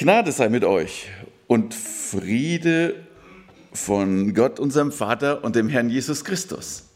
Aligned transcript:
Gnade 0.00 0.32
sei 0.32 0.48
mit 0.48 0.64
euch 0.64 1.10
und 1.46 1.74
Friede 1.74 3.04
von 3.74 4.32
Gott, 4.32 4.58
unserem 4.58 4.92
Vater 4.92 5.44
und 5.44 5.56
dem 5.56 5.68
Herrn 5.68 5.90
Jesus 5.90 6.24
Christus. 6.24 6.88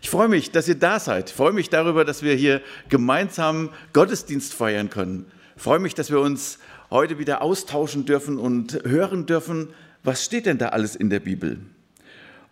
Ich 0.00 0.08
freue 0.08 0.28
mich, 0.28 0.52
dass 0.52 0.66
ihr 0.66 0.76
da 0.76 0.98
seid. 0.98 1.28
Ich 1.28 1.36
freue 1.36 1.52
mich 1.52 1.68
darüber, 1.68 2.06
dass 2.06 2.22
wir 2.22 2.34
hier 2.34 2.62
gemeinsam 2.88 3.68
Gottesdienst 3.92 4.54
feiern 4.54 4.88
können. 4.88 5.26
Ich 5.54 5.62
freue 5.64 5.80
mich, 5.80 5.92
dass 5.92 6.10
wir 6.10 6.18
uns 6.18 6.58
heute 6.88 7.18
wieder 7.18 7.42
austauschen 7.42 8.06
dürfen 8.06 8.38
und 8.38 8.80
hören 8.84 9.26
dürfen, 9.26 9.74
was 10.02 10.24
steht 10.24 10.46
denn 10.46 10.56
da 10.56 10.70
alles 10.70 10.96
in 10.96 11.10
der 11.10 11.20
Bibel. 11.20 11.60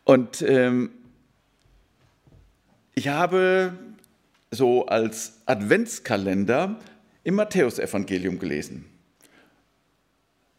Und 0.04 0.42
ähm, 0.42 0.90
ich 2.94 3.08
habe 3.08 3.72
so 4.50 4.84
als 4.84 5.40
Adventskalender 5.46 6.78
im 7.22 7.36
Matthäusevangelium 7.36 8.38
gelesen. 8.38 8.90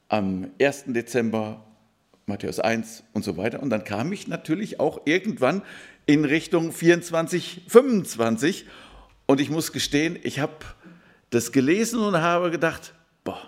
Am 0.07 0.51
1. 0.61 0.85
Dezember 0.87 1.65
Matthäus 2.25 2.59
1 2.59 3.03
und 3.13 3.23
so 3.23 3.37
weiter. 3.37 3.61
Und 3.61 3.69
dann 3.69 3.83
kam 3.83 4.11
ich 4.11 4.27
natürlich 4.27 4.79
auch 4.79 5.01
irgendwann 5.05 5.61
in 6.05 6.25
Richtung 6.25 6.71
24, 6.71 7.61
25. 7.67 8.65
Und 9.25 9.39
ich 9.39 9.49
muss 9.49 9.71
gestehen, 9.71 10.17
ich 10.23 10.39
habe 10.39 10.53
das 11.29 11.51
gelesen 11.51 11.99
und 11.99 12.17
habe 12.17 12.51
gedacht, 12.51 12.93
boah, 13.23 13.41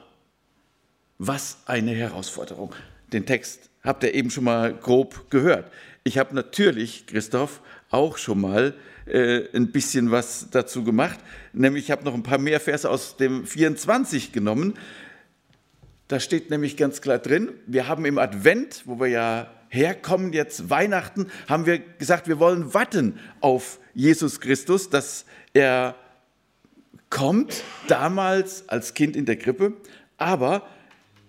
was 1.17 1.59
eine 1.66 1.91
Herausforderung. 1.91 2.73
Den 3.11 3.25
Text 3.25 3.69
habt 3.83 4.03
ihr 4.03 4.13
eben 4.13 4.30
schon 4.30 4.44
mal 4.44 4.73
grob 4.73 5.30
gehört. 5.30 5.71
Ich 6.03 6.17
habe 6.17 6.35
natürlich, 6.35 7.08
Christoph, 7.08 7.61
auch 7.89 8.17
schon 8.17 8.41
mal 8.41 8.75
äh, 9.05 9.45
ein 9.55 9.71
bisschen 9.71 10.11
was 10.11 10.49
dazu 10.52 10.83
gemacht. 10.83 11.19
Nämlich, 11.53 11.85
ich 11.85 11.91
habe 11.91 12.03
noch 12.03 12.13
ein 12.13 12.23
paar 12.23 12.38
mehr 12.38 12.59
Verse 12.59 12.89
aus 12.89 13.17
dem 13.17 13.45
24 13.45 14.31
genommen. 14.31 14.73
Da 16.07 16.20
steht 16.21 16.49
nämlich 16.49 16.77
ganz 16.77 17.02
klar 17.02 17.20
drin, 17.20 17.53
wir 17.66 17.88
haben 17.88 18.05
im 18.05 18.17
Advent, 18.17 18.84
wo 18.85 18.99
wir 18.99 19.07
ja 19.07 19.52
herkommen, 19.69 20.31
jetzt 20.31 20.69
Weihnachten, 20.69 21.27
haben 21.50 21.66
wir 21.66 21.80
gesagt, 21.80 22.27
wir 22.27 22.39
wollen 22.39 22.73
warten 22.73 23.19
auf 23.41 23.80
Jesus 23.94 24.39
Christus, 24.39 24.89
dass 24.89 25.25
er 25.53 25.95
kommt, 27.09 27.63
damals 27.88 28.69
als 28.69 28.94
Kind 28.94 29.16
in 29.16 29.25
der 29.25 29.38
Krippe, 29.38 29.73
aber 30.17 30.66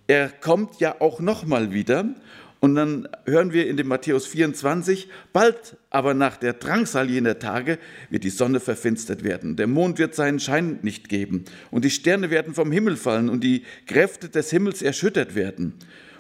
er 0.07 0.29
kommt 0.29 0.81
ja 0.81 1.01
auch 1.01 1.21
nochmal 1.21 1.73
wieder 1.73 2.15
und 2.61 2.75
dann 2.75 3.09
hören 3.25 3.53
wir 3.53 3.69
in 3.69 3.77
dem 3.77 3.87
Matthäus 3.87 4.27
24, 4.27 5.09
bald 5.33 5.77
aber 5.91 6.15
nach 6.15 6.37
der 6.37 6.55
Drangsal 6.55 7.09
jener 7.09 7.39
Tage 7.39 7.79
wird 8.11 8.25
die 8.25 8.31
Sonne 8.31 8.59
verfinstert 8.59 9.23
werden, 9.23 9.57
der 9.57 9.69
Mond 9.69 9.99
wird 9.99 10.15
seinen 10.15 10.41
Schein 10.41 10.81
nicht 10.83 11.09
geben 11.09 11.45
und 11.71 11.85
die 11.85 11.91
Sterne 11.91 12.31
werden 12.31 12.55
vom 12.55 12.73
Himmel 12.73 12.97
fallen 12.97 13.29
und 13.29 13.45
die 13.45 13.63
Kräfte 13.87 14.29
des 14.29 14.51
Himmels 14.51 14.83
erschüttert 14.83 15.35
werden. 15.35 15.75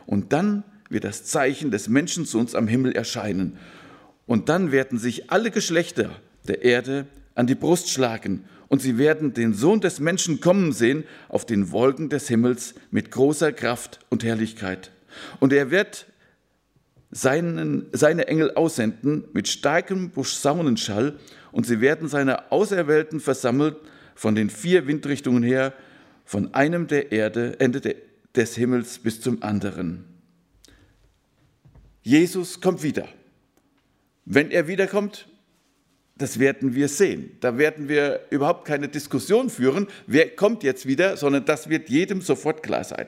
Und 0.06 0.33
dann 0.33 0.62
wird 0.89 1.05
das 1.05 1.25
Zeichen 1.25 1.70
des 1.70 1.89
Menschen 1.89 2.25
zu 2.25 2.39
uns 2.39 2.55
am 2.55 2.69
Himmel 2.69 2.92
erscheinen. 2.92 3.58
Und 4.27 4.48
dann 4.48 4.73
werden 4.73 4.98
sich 4.98 5.30
alle 5.30 5.50
Geschlechter 5.50 6.11
der 6.47 6.62
Erde 6.62 7.06
an 7.34 7.47
die 7.47 7.55
Brust 7.55 7.91
schlagen 7.91 8.45
und 8.69 8.83
sie 8.83 8.98
werden 8.98 9.33
den 9.33 9.55
Sohn 9.55 9.80
des 9.80 10.00
Menschen 10.00 10.41
kommen 10.41 10.73
sehen 10.73 11.05
auf 11.28 11.47
den 11.47 11.73
Wolken 11.73 12.08
des 12.11 12.28
Himmels 12.28 12.75
mit 12.91 13.11
großer 13.11 13.52
Kraft 13.52 14.00
und 14.08 14.25
Herrlichkeit. 14.25 14.91
Und 15.41 15.52
er 15.52 15.70
wird 15.70 16.06
seinen, 17.11 17.87
seine 17.92 18.28
Engel 18.28 18.55
aussenden 18.55 19.25
mit 19.33 19.48
starkem 19.48 20.11
Posaunenschall 20.11 21.19
und 21.53 21.67
sie 21.67 21.81
werden 21.81 22.09
seine 22.09 22.53
Auserwählten 22.53 23.20
versammelt 23.20 23.77
von 24.14 24.34
den 24.34 24.51
vier 24.51 24.87
Windrichtungen 24.87 25.42
her, 25.42 25.73
von 26.25 26.53
einem 26.55 26.86
der 26.86 27.12
Erde, 27.12 27.59
Ende 27.61 27.81
de, 27.81 27.97
des 28.34 28.55
Himmels 28.56 28.98
bis 28.98 29.20
zum 29.20 29.42
anderen. 29.42 30.05
Jesus 32.03 32.61
kommt 32.61 32.83
wieder. 32.83 33.09
Wenn 34.25 34.51
er 34.51 34.69
wiederkommt, 34.69 35.27
das 36.19 36.39
werden 36.39 36.75
wir 36.75 36.89
sehen. 36.89 37.36
Da 37.40 37.57
werden 37.57 37.89
wir 37.89 38.20
überhaupt 38.30 38.67
keine 38.67 38.89
Diskussion 38.89 39.48
führen, 39.48 39.86
wer 40.07 40.29
kommt 40.35 40.63
jetzt 40.64 40.86
wieder, 40.86 41.17
sondern 41.17 41.45
das 41.45 41.69
wird 41.69 41.89
jedem 41.89 42.20
sofort 42.20 42.63
klar 42.63 42.85
sein. 42.85 43.07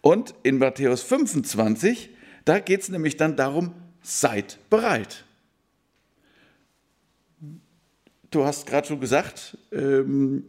Und 0.00 0.34
in 0.42 0.58
Matthäus 0.58 1.02
25 1.02 2.10
da 2.48 2.60
geht 2.60 2.80
es 2.80 2.88
nämlich 2.88 3.18
dann 3.18 3.36
darum, 3.36 3.74
seid 4.00 4.58
bereit. 4.70 5.24
Du 8.30 8.44
hast 8.44 8.66
gerade 8.66 8.86
schon 8.86 9.00
gesagt, 9.00 9.58
ähm, 9.70 10.44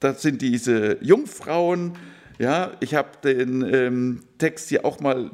das 0.00 0.22
sind 0.22 0.40
diese 0.40 0.96
Jungfrauen. 1.02 1.98
Ja, 2.38 2.72
ich 2.80 2.94
habe 2.94 3.10
den 3.22 3.62
ähm, 3.62 4.22
Text 4.38 4.70
hier 4.70 4.86
auch 4.86 5.00
mal 5.00 5.30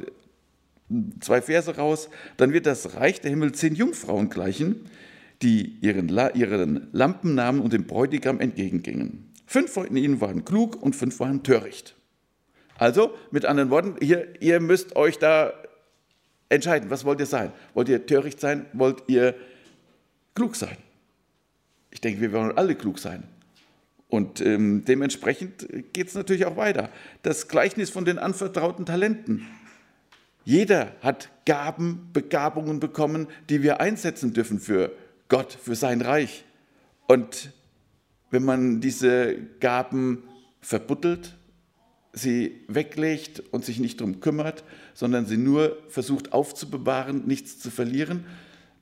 zwei 1.21 1.41
Verse 1.41 1.77
raus. 1.77 2.09
Dann 2.37 2.53
wird 2.53 2.67
das 2.67 2.97
Reich 2.97 3.21
der 3.21 3.31
Himmel 3.31 3.53
zehn 3.53 3.77
Jungfrauen 3.77 4.29
gleichen, 4.29 4.91
die 5.43 5.77
ihren, 5.81 6.09
ihren 6.35 6.89
Lampen 6.93 7.37
nahmen 7.37 7.61
und 7.61 7.73
dem 7.73 7.87
Bräutigam 7.87 8.41
entgegengingen. 8.41 9.33
Fünf 9.47 9.73
von 9.73 9.97
ihnen 9.97 10.21
waren 10.21 10.45
klug 10.45 10.81
und 10.83 10.97
fünf 10.97 11.21
waren 11.21 11.45
töricht. 11.45 11.95
Also, 12.77 13.15
mit 13.31 13.45
anderen 13.45 13.71
Worten, 13.71 13.97
hier, 14.01 14.41
ihr 14.41 14.61
müsst 14.61 14.95
euch 14.95 15.19
da 15.19 15.53
entscheiden, 16.49 16.91
was 16.91 17.05
wollt 17.05 17.21
ihr 17.21 17.27
sein? 17.27 17.53
Wollt 17.75 17.89
ihr 17.89 18.07
töricht 18.07 18.41
sein? 18.41 18.67
Wollt 18.73 19.05
ihr 19.07 19.35
klug 20.35 20.57
sein? 20.57 20.77
Ich 21.91 22.01
denke, 22.01 22.21
wir 22.21 22.33
wollen 22.33 22.57
alle 22.57 22.75
klug 22.75 22.99
sein. 22.99 23.25
Und 24.09 24.41
ähm, 24.41 24.85
dementsprechend 24.85 25.69
geht 25.93 26.09
es 26.09 26.15
natürlich 26.15 26.47
auch 26.47 26.57
weiter. 26.57 26.91
Das 27.23 27.49
Gleichnis 27.49 27.91
von 27.91 28.05
den 28.05 28.19
anvertrauten 28.19 28.87
Talenten. 28.87 29.47
Jeder 30.45 30.93
hat 31.03 31.29
Gaben, 31.45 32.09
Begabungen 32.15 32.81
bekommen, 32.81 33.27
die 33.51 33.63
wir 33.63 33.81
einsetzen 33.81 34.33
dürfen 34.33 34.61
für 34.61 34.93
Gott, 35.29 35.53
für 35.53 35.75
sein 35.75 36.01
Reich. 36.01 36.45
Und 37.07 37.53
wenn 38.31 38.45
man 38.45 38.81
diese 38.81 39.37
Gaben 39.61 40.23
verbuttelt, 40.61 41.38
sie 42.19 42.61
weglegt 42.69 43.41
und 43.51 43.65
sich 43.65 43.79
nicht 43.79 44.01
darum 44.01 44.21
kümmert, 44.21 44.65
sondern 44.95 45.27
sie 45.27 45.37
nur 45.37 45.79
versucht 45.89 46.33
aufzubewahren, 46.33 47.27
nichts 47.27 47.59
zu 47.59 47.71
verlieren, 47.71 48.27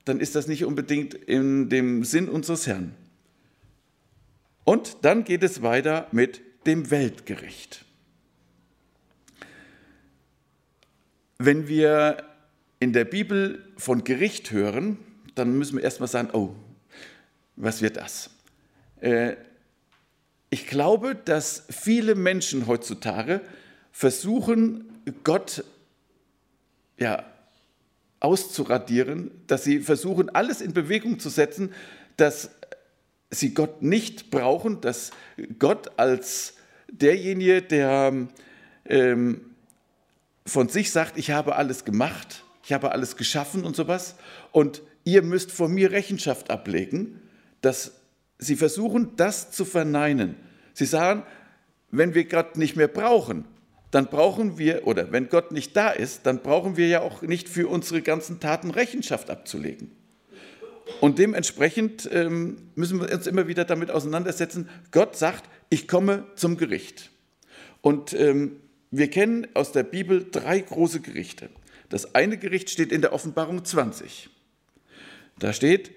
dann 0.05 0.19
ist 0.19 0.35
das 0.35 0.47
nicht 0.47 0.65
unbedingt 0.65 1.13
in 1.13 1.69
dem 1.69 2.03
Sinn 2.03 2.29
unseres 2.29 2.67
Herrn. 2.67 2.93
Und 4.63 4.97
dann 5.03 5.23
geht 5.23 5.43
es 5.43 5.61
weiter 5.61 6.07
mit 6.11 6.41
dem 6.65 6.91
Weltgericht. 6.91 7.85
Wenn 11.37 11.67
wir 11.67 12.23
in 12.79 12.93
der 12.93 13.05
Bibel 13.05 13.63
von 13.77 14.03
Gericht 14.03 14.51
hören, 14.51 14.97
dann 15.35 15.57
müssen 15.57 15.77
wir 15.77 15.83
erstmal 15.83 16.09
sagen, 16.09 16.29
oh, 16.33 16.55
was 17.55 17.81
wird 17.81 17.97
das? 17.97 18.29
Ich 20.49 20.67
glaube, 20.67 21.15
dass 21.15 21.63
viele 21.69 22.15
Menschen 22.15 22.67
heutzutage 22.67 23.41
versuchen, 23.91 24.85
Gott 25.23 25.63
ja, 26.97 27.25
auszuradieren, 28.19 29.31
dass 29.47 29.63
sie 29.63 29.79
versuchen, 29.79 30.29
alles 30.29 30.61
in 30.61 30.73
Bewegung 30.73 31.19
zu 31.19 31.29
setzen, 31.29 31.73
dass 32.15 32.49
sie 33.29 33.53
Gott 33.53 33.81
nicht 33.81 34.31
brauchen, 34.31 34.81
dass 34.81 35.11
Gott 35.59 35.91
als 35.97 36.55
derjenige, 36.89 37.61
der 37.61 38.27
ähm, 38.85 39.41
von 40.45 40.69
sich 40.69 40.91
sagt, 40.91 41.17
ich 41.17 41.31
habe 41.31 41.55
alles 41.55 41.83
gemacht, 41.85 42.43
ich 42.63 42.73
habe 42.73 42.91
alles 42.91 43.17
geschaffen 43.17 43.65
und 43.65 43.75
sowas, 43.75 44.15
und 44.51 44.81
ihr 45.03 45.21
müsst 45.21 45.51
vor 45.51 45.69
mir 45.69 45.91
Rechenschaft 45.91 46.49
ablegen, 46.49 47.21
dass 47.61 47.96
Sie 48.39 48.55
versuchen, 48.55 49.15
das 49.15 49.51
zu 49.51 49.65
verneinen. 49.65 50.35
Sie 50.73 50.85
sagen, 50.85 51.23
wenn 51.89 52.13
wir 52.13 52.25
Gott 52.25 52.57
nicht 52.57 52.75
mehr 52.75 52.87
brauchen, 52.87 53.45
dann 53.91 54.07
brauchen 54.07 54.57
wir, 54.57 54.85
oder 54.85 55.11
wenn 55.11 55.29
Gott 55.29 55.51
nicht 55.51 55.75
da 55.75 55.89
ist, 55.89 56.25
dann 56.25 56.41
brauchen 56.41 56.77
wir 56.77 56.87
ja 56.87 57.01
auch 57.01 57.21
nicht 57.21 57.49
für 57.49 57.67
unsere 57.67 58.01
ganzen 58.01 58.39
Taten 58.39 58.71
Rechenschaft 58.71 59.29
abzulegen. 59.29 59.91
Und 61.01 61.19
dementsprechend 61.19 62.09
ähm, 62.11 62.57
müssen 62.75 62.99
wir 62.99 63.11
uns 63.11 63.27
immer 63.27 63.47
wieder 63.47 63.65
damit 63.65 63.91
auseinandersetzen, 63.91 64.69
Gott 64.91 65.15
sagt, 65.15 65.49
ich 65.69 65.87
komme 65.87 66.25
zum 66.35 66.57
Gericht. 66.57 67.11
Und 67.81 68.13
ähm, 68.13 68.57
wir 68.91 69.09
kennen 69.09 69.47
aus 69.53 69.71
der 69.71 69.83
Bibel 69.83 70.27
drei 70.31 70.59
große 70.59 71.01
Gerichte. 71.01 71.49
Das 71.89 72.15
eine 72.15 72.37
Gericht 72.37 72.69
steht 72.69 72.91
in 72.91 73.01
der 73.01 73.13
Offenbarung 73.13 73.63
20. 73.63 74.29
Da 75.39 75.53
steht, 75.53 75.91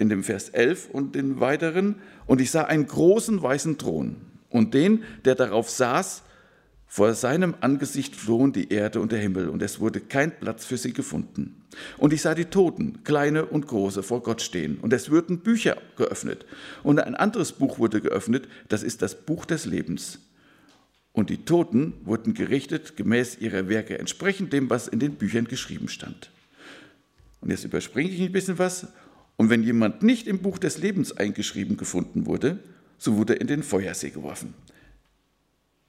in 0.00 0.08
dem 0.08 0.24
Vers 0.24 0.48
11 0.48 0.88
und 0.90 1.14
den 1.14 1.40
weiteren, 1.40 1.96
und 2.26 2.40
ich 2.40 2.50
sah 2.50 2.64
einen 2.64 2.86
großen 2.86 3.42
weißen 3.42 3.78
Thron 3.78 4.16
und 4.48 4.74
den, 4.74 5.04
der 5.24 5.34
darauf 5.34 5.68
saß, 5.68 6.22
vor 6.86 7.14
seinem 7.14 7.54
Angesicht 7.60 8.16
flohen 8.16 8.52
die 8.52 8.72
Erde 8.72 9.00
und 9.00 9.12
der 9.12 9.20
Himmel, 9.20 9.48
und 9.48 9.62
es 9.62 9.78
wurde 9.78 10.00
kein 10.00 10.36
Platz 10.40 10.64
für 10.64 10.76
sie 10.76 10.92
gefunden. 10.92 11.62
Und 11.98 12.12
ich 12.12 12.22
sah 12.22 12.34
die 12.34 12.46
Toten, 12.46 13.04
kleine 13.04 13.44
und 13.44 13.68
große, 13.68 14.02
vor 14.02 14.22
Gott 14.22 14.42
stehen, 14.42 14.78
und 14.78 14.92
es 14.92 15.10
wurden 15.10 15.38
Bücher 15.38 15.76
geöffnet. 15.96 16.46
Und 16.82 16.98
ein 16.98 17.14
anderes 17.14 17.52
Buch 17.52 17.78
wurde 17.78 18.00
geöffnet, 18.00 18.48
das 18.68 18.82
ist 18.82 19.02
das 19.02 19.14
Buch 19.14 19.44
des 19.44 19.66
Lebens. 19.66 20.18
und 21.12 21.28
die 21.28 21.44
Toten 21.44 21.94
wurden 22.04 22.34
gerichtet 22.34 22.96
gemäß 22.96 23.38
ihrer 23.38 23.68
Werke, 23.68 23.98
entsprechend 23.98 24.52
dem, 24.52 24.70
was 24.70 24.88
in 24.88 25.00
den 25.00 25.16
Büchern 25.16 25.46
geschrieben 25.46 25.88
stand. 25.88 26.30
Und 27.40 27.50
jetzt 27.50 27.64
überspringe 27.64 28.10
ich 28.10 28.20
ein 28.20 28.32
bisschen 28.32 28.58
was. 28.58 28.86
Und 29.40 29.48
wenn 29.48 29.62
jemand 29.62 30.02
nicht 30.02 30.26
im 30.26 30.40
Buch 30.40 30.58
des 30.58 30.76
Lebens 30.76 31.16
eingeschrieben 31.16 31.78
gefunden 31.78 32.26
wurde, 32.26 32.58
so 32.98 33.16
wurde 33.16 33.36
er 33.36 33.40
in 33.40 33.46
den 33.46 33.62
Feuersee 33.62 34.10
geworfen. 34.10 34.52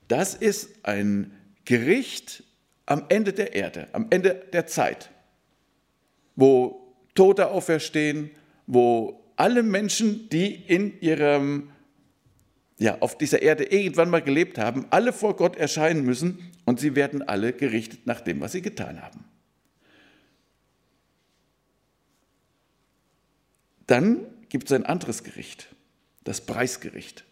Das 0.08 0.36
ist 0.36 0.70
ein 0.84 1.34
Gericht 1.66 2.46
am 2.86 3.04
Ende 3.10 3.34
der 3.34 3.54
Erde, 3.54 3.90
am 3.92 4.08
Ende 4.10 4.42
der 4.54 4.68
Zeit, 4.68 5.10
wo 6.38 6.96
Tote 7.14 7.50
auferstehen, 7.50 8.32
wo 8.68 9.22
alle 9.36 9.64
Menschen, 9.64 10.30
die 10.30 10.56
in 10.56 11.02
ihrem, 11.02 11.72
ja, 12.80 13.00
auf 13.02 13.18
dieser 13.18 13.42
Erde 13.42 13.66
irgendwann 13.66 14.10
mal 14.10 14.22
gelebt 14.22 14.60
haben, 14.60 14.86
alle 14.92 15.12
vor 15.12 15.36
Gott 15.36 15.58
erscheinen 15.58 16.06
müssen 16.06 16.40
und 16.64 16.80
sie 16.80 16.96
werden 16.96 17.22
alle 17.22 17.52
gerichtet 17.52 18.08
nach 18.08 18.22
dem, 18.22 18.40
was 18.40 18.54
sie 18.54 18.62
getan 18.62 19.02
haben. 19.02 19.26
Dann 23.92 24.26
gibt 24.48 24.68
es 24.68 24.72
ein 24.72 24.86
anderes 24.86 25.22
Gericht, 25.22 25.68
das 26.24 26.40
Preisgericht. 26.40 27.26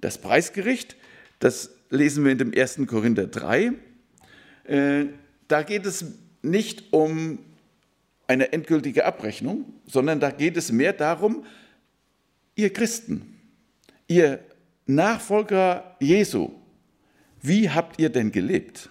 Das 0.00 0.16
Preisgericht, 0.16 0.96
das 1.40 1.68
lesen 1.90 2.24
wir 2.24 2.32
in 2.32 2.38
dem 2.38 2.54
1. 2.56 2.80
Korinther 2.86 3.26
3. 3.26 3.72
Äh, 4.64 5.04
da 5.48 5.62
geht 5.62 5.84
es 5.84 6.06
nicht 6.40 6.94
um 6.94 7.38
eine 8.28 8.50
endgültige 8.54 9.04
Abrechnung, 9.04 9.66
sondern 9.84 10.20
da 10.20 10.30
geht 10.30 10.56
es 10.56 10.72
mehr 10.72 10.94
darum, 10.94 11.44
ihr 12.54 12.72
Christen, 12.72 13.38
ihr 14.08 14.38
Nachfolger 14.86 15.98
Jesu, 16.00 16.50
wie 17.42 17.68
habt 17.68 18.00
ihr 18.00 18.08
denn 18.08 18.32
gelebt? 18.32 18.88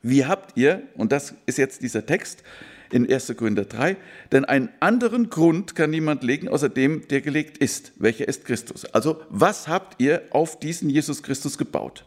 Wie 0.00 0.24
habt 0.24 0.56
ihr, 0.56 0.88
und 0.94 1.12
das 1.12 1.34
ist 1.44 1.58
jetzt 1.58 1.82
dieser 1.82 2.06
Text 2.06 2.42
in 2.90 3.10
1. 3.10 3.34
Korinther 3.36 3.64
3, 3.64 3.96
denn 4.32 4.44
einen 4.44 4.68
anderen 4.80 5.30
Grund 5.30 5.74
kann 5.74 5.90
niemand 5.90 6.22
legen, 6.22 6.48
außer 6.48 6.68
dem, 6.68 7.06
der 7.08 7.20
gelegt 7.20 7.58
ist. 7.58 7.92
Welcher 7.96 8.28
ist 8.28 8.44
Christus? 8.44 8.84
Also, 8.86 9.20
was 9.28 9.68
habt 9.68 10.00
ihr 10.00 10.22
auf 10.30 10.58
diesen 10.58 10.90
Jesus 10.90 11.22
Christus 11.22 11.58
gebaut? 11.58 12.04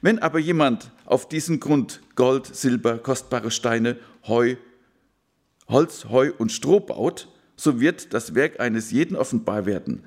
Wenn 0.00 0.18
aber 0.18 0.38
jemand 0.38 0.92
auf 1.04 1.28
diesen 1.28 1.60
Grund 1.60 2.00
Gold, 2.14 2.46
Silber, 2.46 2.98
kostbare 2.98 3.50
Steine, 3.50 3.96
Heu, 4.26 4.56
Holz, 5.68 6.06
Heu 6.08 6.32
und 6.38 6.52
Stroh 6.52 6.80
baut, 6.80 7.28
so 7.56 7.80
wird 7.80 8.14
das 8.14 8.34
Werk 8.34 8.60
eines 8.60 8.90
jeden 8.90 9.16
offenbar 9.16 9.66
werden. 9.66 10.04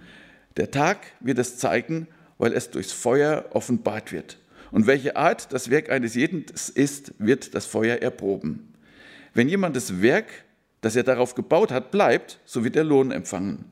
Der 0.57 0.71
Tag 0.71 0.99
wird 1.19 1.39
es 1.39 1.57
zeigen, 1.57 2.07
weil 2.37 2.53
es 2.53 2.71
durchs 2.71 2.91
Feuer 2.91 3.45
offenbart 3.51 4.11
wird. 4.11 4.39
Und 4.71 4.87
welche 4.87 5.17
Art 5.17 5.51
das 5.51 5.69
Werk 5.69 5.89
eines 5.89 6.15
jeden 6.15 6.45
ist, 6.73 7.13
wird 7.19 7.53
das 7.53 7.65
Feuer 7.65 7.97
erproben. 7.97 8.70
Wenn 9.33 9.49
jemand 9.49 9.75
das 9.75 10.01
Werk, 10.01 10.45
das 10.81 10.95
er 10.95 11.03
darauf 11.03 11.35
gebaut 11.35 11.71
hat, 11.71 11.91
bleibt, 11.91 12.39
so 12.45 12.63
wird 12.63 12.75
er 12.75 12.83
Lohn 12.83 13.11
empfangen. 13.11 13.65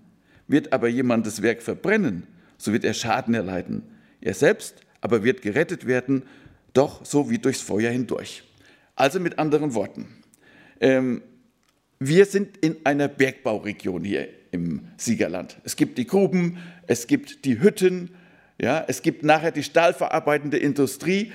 Wird 0.47 0.73
aber 0.73 0.87
jemand 0.87 1.27
das 1.27 1.41
Werk 1.41 1.61
verbrennen, 1.61 2.27
so 2.57 2.73
wird 2.73 2.83
er 2.83 2.93
Schaden 2.93 3.33
erleiden. 3.33 3.83
Er 4.21 4.33
selbst 4.33 4.81
aber 5.01 5.23
wird 5.23 5.41
gerettet 5.41 5.85
werden, 5.85 6.23
doch 6.73 7.05
so 7.05 7.29
wie 7.29 7.37
durchs 7.37 7.61
Feuer 7.61 7.91
hindurch. 7.91 8.43
Also 8.95 9.19
mit 9.19 9.39
anderen 9.39 9.73
Worten, 9.73 10.07
ähm, 10.81 11.21
wir 11.99 12.25
sind 12.25 12.57
in 12.57 12.77
einer 12.85 13.07
Bergbauregion 13.09 14.03
hier 14.03 14.29
im 14.51 14.87
Siegerland. 14.97 15.57
Es 15.63 15.75
gibt 15.75 15.97
die 15.97 16.07
Gruben, 16.07 16.57
es 16.87 17.07
gibt 17.07 17.43
die 17.45 17.61
Hütten, 17.61 18.11
ja, 18.59 18.83
es 18.87 19.01
gibt 19.01 19.23
nachher 19.23 19.51
die 19.51 19.63
stahlverarbeitende 19.63 20.57
Industrie. 20.57 21.31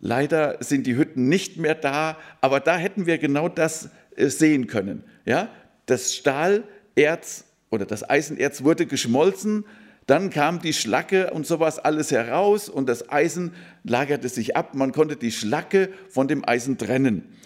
Leider 0.00 0.56
sind 0.60 0.86
die 0.86 0.96
Hütten 0.96 1.28
nicht 1.28 1.58
mehr 1.58 1.74
da, 1.74 2.16
aber 2.40 2.60
da 2.60 2.76
hätten 2.76 3.06
wir 3.06 3.18
genau 3.18 3.48
das 3.48 3.90
äh, 4.16 4.28
sehen 4.28 4.66
können. 4.66 5.04
Ja, 5.26 5.48
das 5.86 6.14
Stahlerz 6.14 7.44
oder 7.70 7.84
das 7.84 8.08
Eisenerz 8.08 8.64
wurde 8.64 8.86
geschmolzen, 8.86 9.64
dann 10.06 10.30
kam 10.30 10.60
die 10.60 10.72
Schlacke 10.72 11.30
und 11.30 11.46
sowas 11.46 11.78
alles 11.78 12.10
heraus 12.10 12.68
und 12.68 12.88
das 12.88 13.10
Eisen 13.10 13.52
lagerte 13.84 14.28
sich 14.28 14.56
ab. 14.56 14.74
Man 14.74 14.90
konnte 14.92 15.16
die 15.16 15.30
Schlacke 15.30 15.90
von 16.08 16.26
dem 16.26 16.48
Eisen 16.48 16.78
trennen. 16.78 17.36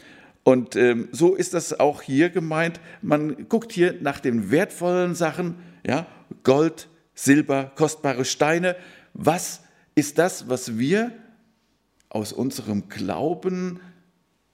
Und 0.44 0.76
ähm, 0.76 1.08
so 1.10 1.34
ist 1.34 1.54
das 1.54 1.78
auch 1.78 2.02
hier 2.02 2.30
gemeint. 2.30 2.80
Man 3.02 3.48
guckt 3.48 3.72
hier 3.72 3.96
nach 4.00 4.20
den 4.20 4.50
wertvollen 4.50 5.14
Sachen, 5.14 5.56
ja, 5.86 6.06
Gold, 6.42 6.88
Silber, 7.14 7.72
kostbare 7.74 8.24
Steine. 8.24 8.76
Was 9.12 9.62
ist 9.94 10.18
das, 10.18 10.48
was 10.48 10.78
wir 10.78 11.12
aus 12.14 12.32
unserem 12.32 12.88
Glauben, 12.88 13.80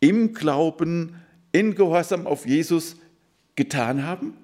im 0.00 0.32
Glauben, 0.32 1.14
in 1.52 1.74
Gehorsam 1.74 2.26
auf 2.26 2.46
Jesus 2.46 2.96
getan 3.54 4.04
haben? 4.04 4.34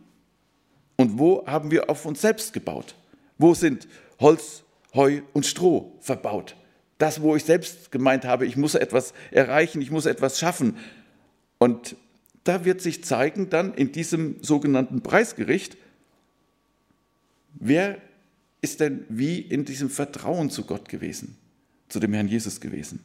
Und 0.97 1.19
wo 1.19 1.47
haben 1.47 1.71
wir 1.71 1.89
auf 1.89 2.05
uns 2.05 2.21
selbst 2.21 2.53
gebaut? 2.53 2.95
Wo 3.39 3.55
sind 3.55 3.89
Holz, 4.21 4.65
Heu 4.95 5.23
und 5.33 5.47
Stroh 5.47 5.93
verbaut? 6.01 6.57
Das, 6.99 7.23
wo 7.23 7.35
ich 7.35 7.45
selbst 7.45 7.91
gemeint 7.91 8.27
habe, 8.27 8.47
ich 8.47 8.57
muss 8.57 8.75
etwas 8.75 9.15
erreichen, 9.31 9.81
ich 9.81 9.91
muss 9.91 10.05
etwas 10.05 10.39
schaffen. 10.39 10.77
Und 11.59 11.97
da 12.45 12.67
wird 12.67 12.83
sich 12.83 13.03
zeigen 13.03 13.49
dann 13.49 13.73
in 13.75 13.93
diesem 13.93 14.43
sogenannten 14.43 15.03
Preisgericht, 15.03 15.79
wer 17.55 17.99
ist 18.61 18.81
denn 18.81 19.07
wie 19.09 19.41
in 19.41 19.65
diesem 19.65 19.89
Vertrauen 19.89 20.51
zu 20.51 20.65
Gott 20.65 20.89
gewesen, 20.91 21.39
zu 21.88 22.00
dem 22.00 22.12
Herrn 22.12 22.29
Jesus 22.29 22.61
gewesen. 22.61 23.00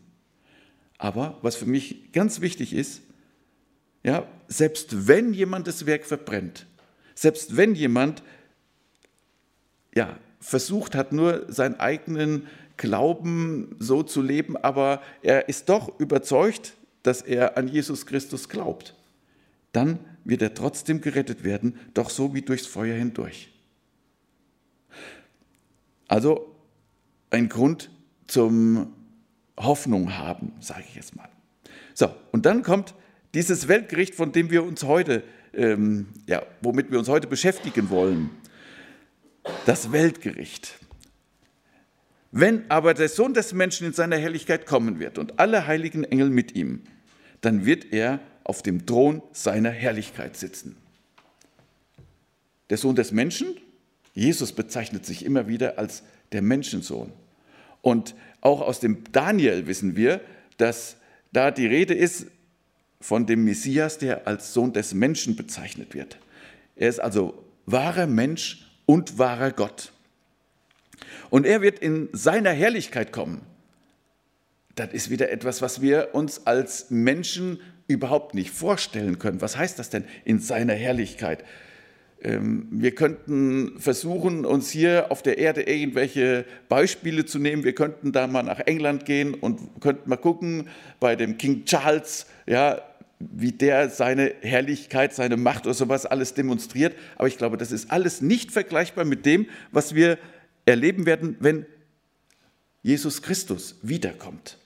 Aber 0.98 1.38
was 1.42 1.56
für 1.56 1.66
mich 1.66 2.12
ganz 2.12 2.42
wichtig 2.42 2.74
ist, 2.74 3.02
ja, 4.04 4.28
selbst 4.48 5.08
wenn 5.08 5.34
jemand 5.34 5.68
das 5.68 5.86
Werk 5.86 6.06
verbrennt, 6.06 6.66
selbst 7.16 7.58
wenn 7.58 7.76
jemand 7.76 8.24
ja, 9.94 10.18
versucht 10.40 10.96
hat, 10.96 11.12
nur 11.14 11.52
seinen 11.52 11.80
eigenen 11.80 12.48
Glauben 12.78 13.76
so 13.80 14.02
zu 14.02 14.22
leben, 14.22 14.58
aber 14.58 15.02
er 15.22 15.50
ist 15.50 15.70
doch 15.70 16.00
überzeugt, 16.00 16.74
dass 17.04 17.22
er 17.22 17.58
an 17.58 17.68
Jesus 17.68 18.06
Christus 18.06 18.50
glaubt, 18.50 18.96
dann 19.72 20.00
wird 20.24 20.42
er 20.42 20.54
trotzdem 20.54 21.02
gerettet 21.02 21.44
werden, 21.44 21.80
doch 21.94 22.10
so 22.10 22.34
wie 22.34 22.42
durchs 22.42 22.68
Feuer 22.68 22.96
hindurch. 22.96 23.52
Also 26.08 26.56
ein 27.30 27.50
Grund 27.50 27.90
zum 28.32 28.94
Hoffnung 29.58 30.18
haben, 30.18 30.54
sage 30.62 30.84
ich 30.88 30.96
jetzt 30.96 31.16
mal. 31.16 31.28
So, 31.94 32.10
und 32.32 32.46
dann 32.46 32.64
kommt 32.64 32.96
dieses 33.34 33.68
Weltgericht, 33.68 34.16
von 34.16 34.32
dem 34.32 34.50
wir 34.50 34.64
uns 34.64 34.84
heute, 34.84 35.24
ähm, 35.54 36.08
ja, 36.28 36.42
womit 36.62 36.92
wir 36.92 37.00
uns 37.00 37.10
heute 37.10 37.28
beschäftigen 37.28 37.90
wollen. 37.90 38.30
Das 39.66 39.92
Weltgericht. 39.92 40.80
Wenn 42.32 42.70
aber 42.72 42.94
der 42.94 43.10
Sohn 43.10 43.34
des 43.34 43.54
Menschen 43.54 43.88
in 43.88 43.94
seiner 43.94 44.18
Herrlichkeit 44.18 44.66
kommen 44.66 45.00
wird 45.00 45.18
und 45.18 45.38
alle 45.38 45.68
heiligen 45.68 46.06
Engel 46.06 46.30
mit 46.30 46.56
ihm, 46.56 46.84
dann 47.42 47.66
wird 47.66 47.92
er 47.92 48.22
auf 48.46 48.64
dem 48.64 48.86
Thron 48.86 49.22
seiner 49.34 49.72
Herrlichkeit 49.72 50.38
sitzen. 50.38 50.78
Der 52.70 52.78
Sohn 52.78 52.96
des 52.96 53.12
Menschen, 53.12 53.58
Jesus 54.14 54.54
bezeichnet 54.54 55.06
sich 55.06 55.26
immer 55.26 55.50
wieder 55.50 55.78
als 55.78 56.04
der 56.32 56.42
Menschensohn. 56.42 57.12
Und 57.82 58.16
auch 58.42 58.62
aus 58.62 58.80
dem 58.80 59.04
Daniel 59.12 59.68
wissen 59.68 59.96
wir, 59.96 60.22
dass 60.58 60.98
da 61.32 61.52
die 61.52 61.68
Rede 61.68 61.94
ist 61.94 62.28
von 63.00 63.26
dem 63.26 63.44
Messias, 63.44 63.98
der 63.98 64.28
als 64.28 64.54
Sohn 64.54 64.74
des 64.74 64.94
Menschen 64.94 65.36
bezeichnet 65.36 65.94
wird. 65.94 66.18
Er 66.76 66.90
ist 66.90 67.00
also 67.00 67.44
wahrer 67.66 68.08
Mensch 68.08 68.72
und 68.86 69.18
wahrer 69.18 69.52
Gott. 69.52 69.92
Und 71.30 71.46
er 71.46 71.62
wird 71.62 71.80
in 71.80 72.10
seiner 72.14 72.52
Herrlichkeit 72.52 73.12
kommen. 73.12 73.42
Das 74.76 74.94
ist 74.94 75.10
wieder 75.10 75.32
etwas, 75.32 75.62
was 75.62 75.82
wir 75.82 76.10
uns 76.14 76.46
als 76.46 76.90
Menschen 76.90 77.60
überhaupt 77.88 78.36
nicht 78.36 78.52
vorstellen 78.52 79.20
können. 79.20 79.42
Was 79.42 79.58
heißt 79.58 79.80
das 79.80 79.90
denn 79.90 80.06
in 80.24 80.40
seiner 80.40 80.74
Herrlichkeit? 80.74 81.44
Ähm, 82.24 82.68
wir 82.70 82.94
könnten 82.94 83.80
versuchen, 83.80 84.46
uns 84.46 84.70
hier 84.70 85.12
auf 85.12 85.24
der 85.24 85.40
Erde 85.40 85.64
irgendwelche 85.64 86.46
Beispiele 86.70 87.26
zu 87.26 87.40
nehmen. 87.40 87.64
Wir 87.64 87.74
könnten 87.74 88.12
da 88.12 88.28
mal 88.28 88.44
nach 88.44 88.60
England 88.60 89.06
gehen 89.06 89.34
und 89.34 89.82
könnten 89.82 90.10
mal 90.10 90.18
gucken 90.18 90.68
bei 91.00 91.16
dem 91.16 91.38
King 91.38 91.66
Charles, 91.66 92.28
ja, 92.46 92.82
wie 93.20 93.52
der 93.52 93.90
seine 93.90 94.34
Herrlichkeit, 94.42 95.14
seine 95.14 95.38
Macht 95.38 95.66
oder 95.66 95.74
sowas 95.74 96.06
alles 96.06 96.34
demonstriert. 96.34 96.96
Aber 97.16 97.28
ich 97.28 97.38
glaube, 97.38 97.58
das 97.58 97.72
ist 97.72 97.92
alles 97.92 98.22
nicht 98.22 98.52
vergleichbar 98.52 99.06
mit 99.06 99.26
dem, 99.26 99.48
was 99.72 99.96
wir 99.96 100.18
erleben 100.66 101.06
werden, 101.06 101.38
wenn 101.40 101.66
Jesus 102.84 103.22
Christus 103.22 103.80
wiederkommt. 103.82 104.58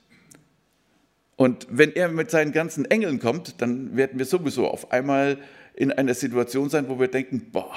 Und 1.36 1.66
wenn 1.70 1.92
er 1.94 2.08
mit 2.08 2.30
seinen 2.30 2.52
ganzen 2.52 2.86
Engeln 2.86 3.18
kommt, 3.18 3.60
dann 3.60 3.96
werden 3.96 4.18
wir 4.18 4.26
sowieso 4.26 4.68
auf 4.68 4.90
einmal 4.90 5.38
in 5.76 5.92
einer 5.92 6.14
Situation 6.14 6.68
sein, 6.68 6.88
wo 6.88 6.98
wir 6.98 7.08
denken, 7.08 7.50
boah, 7.52 7.76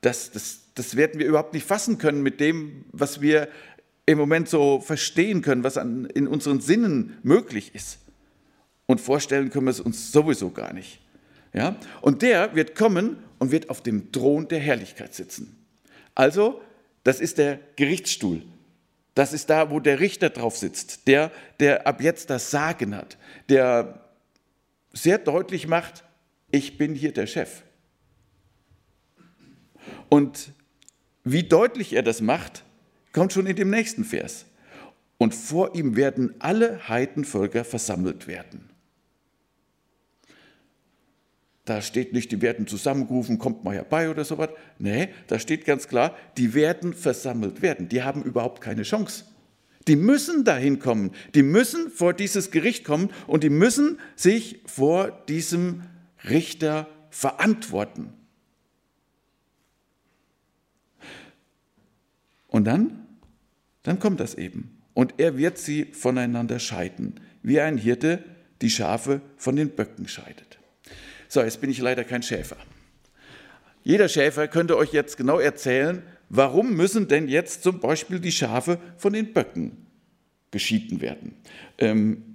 das, 0.00 0.30
das, 0.30 0.60
das 0.74 0.96
werden 0.96 1.18
wir 1.18 1.26
überhaupt 1.26 1.54
nicht 1.54 1.66
fassen 1.66 1.98
können 1.98 2.22
mit 2.22 2.38
dem, 2.38 2.84
was 2.92 3.20
wir 3.20 3.48
im 4.06 4.18
Moment 4.18 4.48
so 4.48 4.80
verstehen 4.80 5.40
können, 5.40 5.64
was 5.64 5.78
an, 5.78 6.04
in 6.06 6.28
unseren 6.28 6.60
Sinnen 6.60 7.16
möglich 7.22 7.74
ist. 7.74 7.98
Und 8.86 9.00
vorstellen 9.00 9.50
können 9.50 9.66
wir 9.66 9.70
es 9.70 9.80
uns 9.80 10.12
sowieso 10.12 10.50
gar 10.50 10.74
nicht. 10.74 11.00
Ja? 11.54 11.76
Und 12.02 12.20
der 12.20 12.54
wird 12.54 12.74
kommen 12.74 13.16
und 13.38 13.50
wird 13.50 13.70
auf 13.70 13.82
dem 13.82 14.12
Thron 14.12 14.46
der 14.48 14.60
Herrlichkeit 14.60 15.14
sitzen. 15.14 15.56
Also, 16.14 16.60
das 17.02 17.20
ist 17.20 17.38
der 17.38 17.58
Gerichtsstuhl. 17.76 18.42
Das 19.14 19.32
ist 19.32 19.48
da, 19.48 19.70
wo 19.70 19.80
der 19.80 20.00
Richter 20.00 20.28
drauf 20.28 20.56
sitzt, 20.56 21.06
der, 21.06 21.30
der 21.60 21.86
ab 21.86 22.02
jetzt 22.02 22.30
das 22.30 22.50
Sagen 22.50 22.94
hat, 22.94 23.16
der 23.48 24.00
sehr 24.92 25.18
deutlich 25.18 25.66
macht, 25.66 26.04
ich 26.54 26.78
bin 26.78 26.94
hier 26.94 27.12
der 27.12 27.26
Chef. 27.26 27.62
Und 30.08 30.52
wie 31.24 31.42
deutlich 31.42 31.94
er 31.94 32.04
das 32.04 32.20
macht, 32.20 32.64
kommt 33.12 33.32
schon 33.32 33.46
in 33.46 33.56
dem 33.56 33.70
nächsten 33.70 34.04
Vers. 34.04 34.46
Und 35.18 35.34
vor 35.34 35.74
ihm 35.74 35.96
werden 35.96 36.34
alle 36.38 36.88
Heidenvölker 36.88 37.64
versammelt 37.64 38.28
werden. 38.28 38.70
Da 41.64 41.82
steht 41.82 42.12
nicht, 42.12 42.30
die 42.30 42.40
werden 42.42 42.68
zusammengerufen, 42.68 43.38
kommt 43.38 43.64
mal 43.64 43.74
herbei 43.74 44.10
oder 44.10 44.24
sowas. 44.24 44.50
Nee, 44.78 45.08
da 45.26 45.40
steht 45.40 45.64
ganz 45.64 45.88
klar, 45.88 46.14
die 46.36 46.54
werden 46.54 46.92
versammelt 46.92 47.62
werden. 47.62 47.88
Die 47.88 48.02
haben 48.02 48.22
überhaupt 48.22 48.60
keine 48.60 48.82
Chance. 48.82 49.24
Die 49.88 49.96
müssen 49.96 50.44
dahin 50.44 50.78
kommen. 50.78 51.10
Die 51.34 51.42
müssen 51.42 51.90
vor 51.90 52.12
dieses 52.12 52.52
Gericht 52.52 52.84
kommen 52.84 53.10
und 53.26 53.42
die 53.42 53.50
müssen 53.50 53.98
sich 54.14 54.60
vor 54.66 55.10
diesem 55.28 55.82
Richter 56.28 56.88
verantworten. 57.10 58.12
Und 62.48 62.64
dann, 62.64 63.06
dann 63.82 63.98
kommt 63.98 64.20
das 64.20 64.34
eben. 64.34 64.80
Und 64.94 65.14
er 65.18 65.36
wird 65.36 65.58
sie 65.58 65.86
voneinander 65.86 66.58
scheiden, 66.58 67.20
wie 67.42 67.60
ein 67.60 67.76
Hirte 67.76 68.22
die 68.62 68.70
Schafe 68.70 69.20
von 69.36 69.56
den 69.56 69.70
Böcken 69.70 70.06
scheidet. 70.08 70.58
So, 71.28 71.42
jetzt 71.42 71.60
bin 71.60 71.70
ich 71.70 71.78
leider 71.78 72.04
kein 72.04 72.22
Schäfer. 72.22 72.56
Jeder 73.82 74.08
Schäfer 74.08 74.48
könnte 74.48 74.76
euch 74.76 74.92
jetzt 74.92 75.16
genau 75.16 75.38
erzählen, 75.40 76.02
warum 76.28 76.74
müssen 76.74 77.08
denn 77.08 77.28
jetzt 77.28 77.62
zum 77.62 77.80
Beispiel 77.80 78.20
die 78.20 78.32
Schafe 78.32 78.78
von 78.96 79.12
den 79.12 79.32
Böcken 79.32 79.86
geschieden 80.50 81.00
werden. 81.00 81.34
Ähm, 81.78 82.33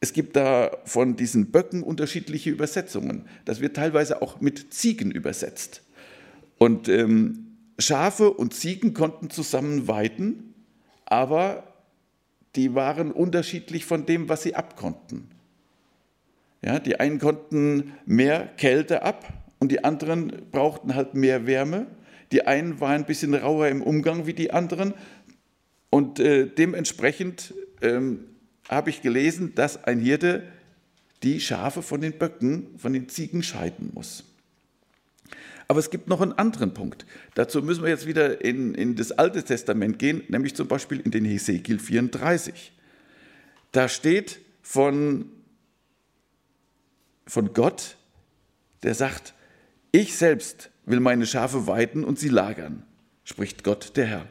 es 0.00 0.12
gibt 0.12 0.36
da 0.36 0.76
von 0.84 1.16
diesen 1.16 1.50
Böcken 1.50 1.82
unterschiedliche 1.82 2.50
Übersetzungen. 2.50 3.26
Das 3.44 3.60
wird 3.60 3.76
teilweise 3.76 4.22
auch 4.22 4.40
mit 4.40 4.72
Ziegen 4.72 5.10
übersetzt. 5.10 5.82
Und 6.56 6.88
ähm, 6.88 7.56
Schafe 7.78 8.30
und 8.30 8.54
Ziegen 8.54 8.94
konnten 8.94 9.30
zusammen 9.30 9.88
weiden, 9.88 10.54
aber 11.04 11.64
die 12.56 12.74
waren 12.74 13.12
unterschiedlich 13.12 13.84
von 13.84 14.06
dem, 14.06 14.28
was 14.28 14.42
sie 14.42 14.54
abkonnten. 14.54 15.28
Ja, 16.62 16.80
die 16.80 16.98
einen 16.98 17.18
konnten 17.18 17.92
mehr 18.04 18.48
Kälte 18.56 19.02
ab 19.02 19.32
und 19.60 19.70
die 19.70 19.84
anderen 19.84 20.32
brauchten 20.50 20.94
halt 20.94 21.14
mehr 21.14 21.46
Wärme. 21.46 21.86
Die 22.32 22.46
einen 22.46 22.80
waren 22.80 23.02
ein 23.02 23.06
bisschen 23.06 23.34
rauer 23.34 23.68
im 23.68 23.82
Umgang 23.82 24.26
wie 24.26 24.34
die 24.34 24.50
anderen. 24.50 24.94
Und 25.90 26.18
äh, 26.18 26.46
dementsprechend 26.46 27.54
ähm, 27.80 28.24
habe 28.68 28.90
ich 28.90 29.02
gelesen, 29.02 29.54
dass 29.54 29.84
ein 29.84 30.00
Hirte 30.00 30.44
die 31.22 31.40
Schafe 31.40 31.82
von 31.82 32.00
den 32.00 32.12
Böcken, 32.18 32.78
von 32.78 32.92
den 32.92 33.08
Ziegen 33.08 33.42
scheiden 33.42 33.90
muss. 33.94 34.24
Aber 35.66 35.80
es 35.80 35.90
gibt 35.90 36.08
noch 36.08 36.20
einen 36.20 36.32
anderen 36.32 36.72
Punkt. 36.72 37.04
Dazu 37.34 37.62
müssen 37.62 37.82
wir 37.82 37.90
jetzt 37.90 38.06
wieder 38.06 38.42
in, 38.42 38.74
in 38.74 38.96
das 38.96 39.12
Alte 39.12 39.42
Testament 39.42 39.98
gehen, 39.98 40.22
nämlich 40.28 40.54
zum 40.54 40.68
Beispiel 40.68 41.00
in 41.00 41.10
den 41.10 41.24
Hesekiel 41.24 41.78
34. 41.78 42.72
Da 43.72 43.88
steht 43.88 44.40
von 44.62 45.30
von 47.28 47.52
Gott, 47.52 47.96
der 48.82 48.94
sagt, 48.94 49.34
ich 49.92 50.16
selbst 50.16 50.70
will 50.86 51.00
meine 51.00 51.26
Schafe 51.26 51.66
weiden 51.66 52.04
und 52.04 52.18
sie 52.18 52.30
lagern, 52.30 52.84
spricht 53.24 53.62
Gott 53.64 53.96
der 53.96 54.06
Herr. 54.06 54.26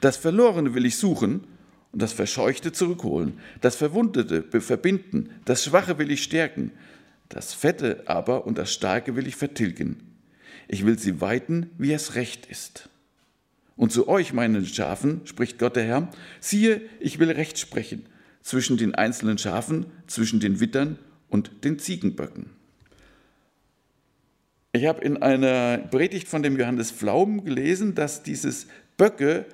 Das 0.00 0.16
Verlorene 0.16 0.74
will 0.74 0.86
ich 0.86 0.96
suchen 0.96 1.44
und 1.92 2.02
das 2.02 2.12
Verscheuchte 2.12 2.72
zurückholen, 2.72 3.38
das 3.60 3.76
Verwundete 3.76 4.42
verbinden, 4.60 5.30
das 5.44 5.64
Schwache 5.64 5.98
will 5.98 6.10
ich 6.10 6.22
stärken, 6.22 6.72
das 7.28 7.54
Fette 7.54 8.02
aber 8.06 8.46
und 8.46 8.58
das 8.58 8.72
Starke 8.72 9.16
will 9.16 9.26
ich 9.26 9.36
vertilgen. 9.36 10.02
Ich 10.66 10.84
will 10.84 10.98
sie 10.98 11.20
weiden, 11.20 11.70
wie 11.78 11.92
es 11.92 12.14
recht 12.14 12.46
ist. 12.46 12.88
Und 13.76 13.92
zu 13.92 14.08
euch, 14.08 14.32
meinen 14.32 14.66
Schafen, 14.66 15.22
spricht 15.24 15.58
Gott 15.58 15.76
der 15.76 15.84
Herr, 15.84 16.10
siehe, 16.40 16.82
ich 17.00 17.18
will 17.18 17.30
Recht 17.30 17.58
sprechen 17.58 18.06
zwischen 18.42 18.76
den 18.76 18.94
einzelnen 18.94 19.38
Schafen, 19.38 19.86
zwischen 20.06 20.40
den 20.40 20.60
Wittern 20.60 20.98
und 21.28 21.64
den 21.64 21.78
Ziegenböcken. 21.78 22.50
Ich 24.72 24.86
habe 24.86 25.02
in 25.02 25.16
einer 25.16 25.78
Predigt 25.78 26.28
von 26.28 26.42
dem 26.42 26.58
Johannes 26.58 26.90
Pflaum 26.90 27.44
gelesen, 27.44 27.94
dass 27.94 28.22
dieses 28.22 28.66
Böcke 28.96 29.46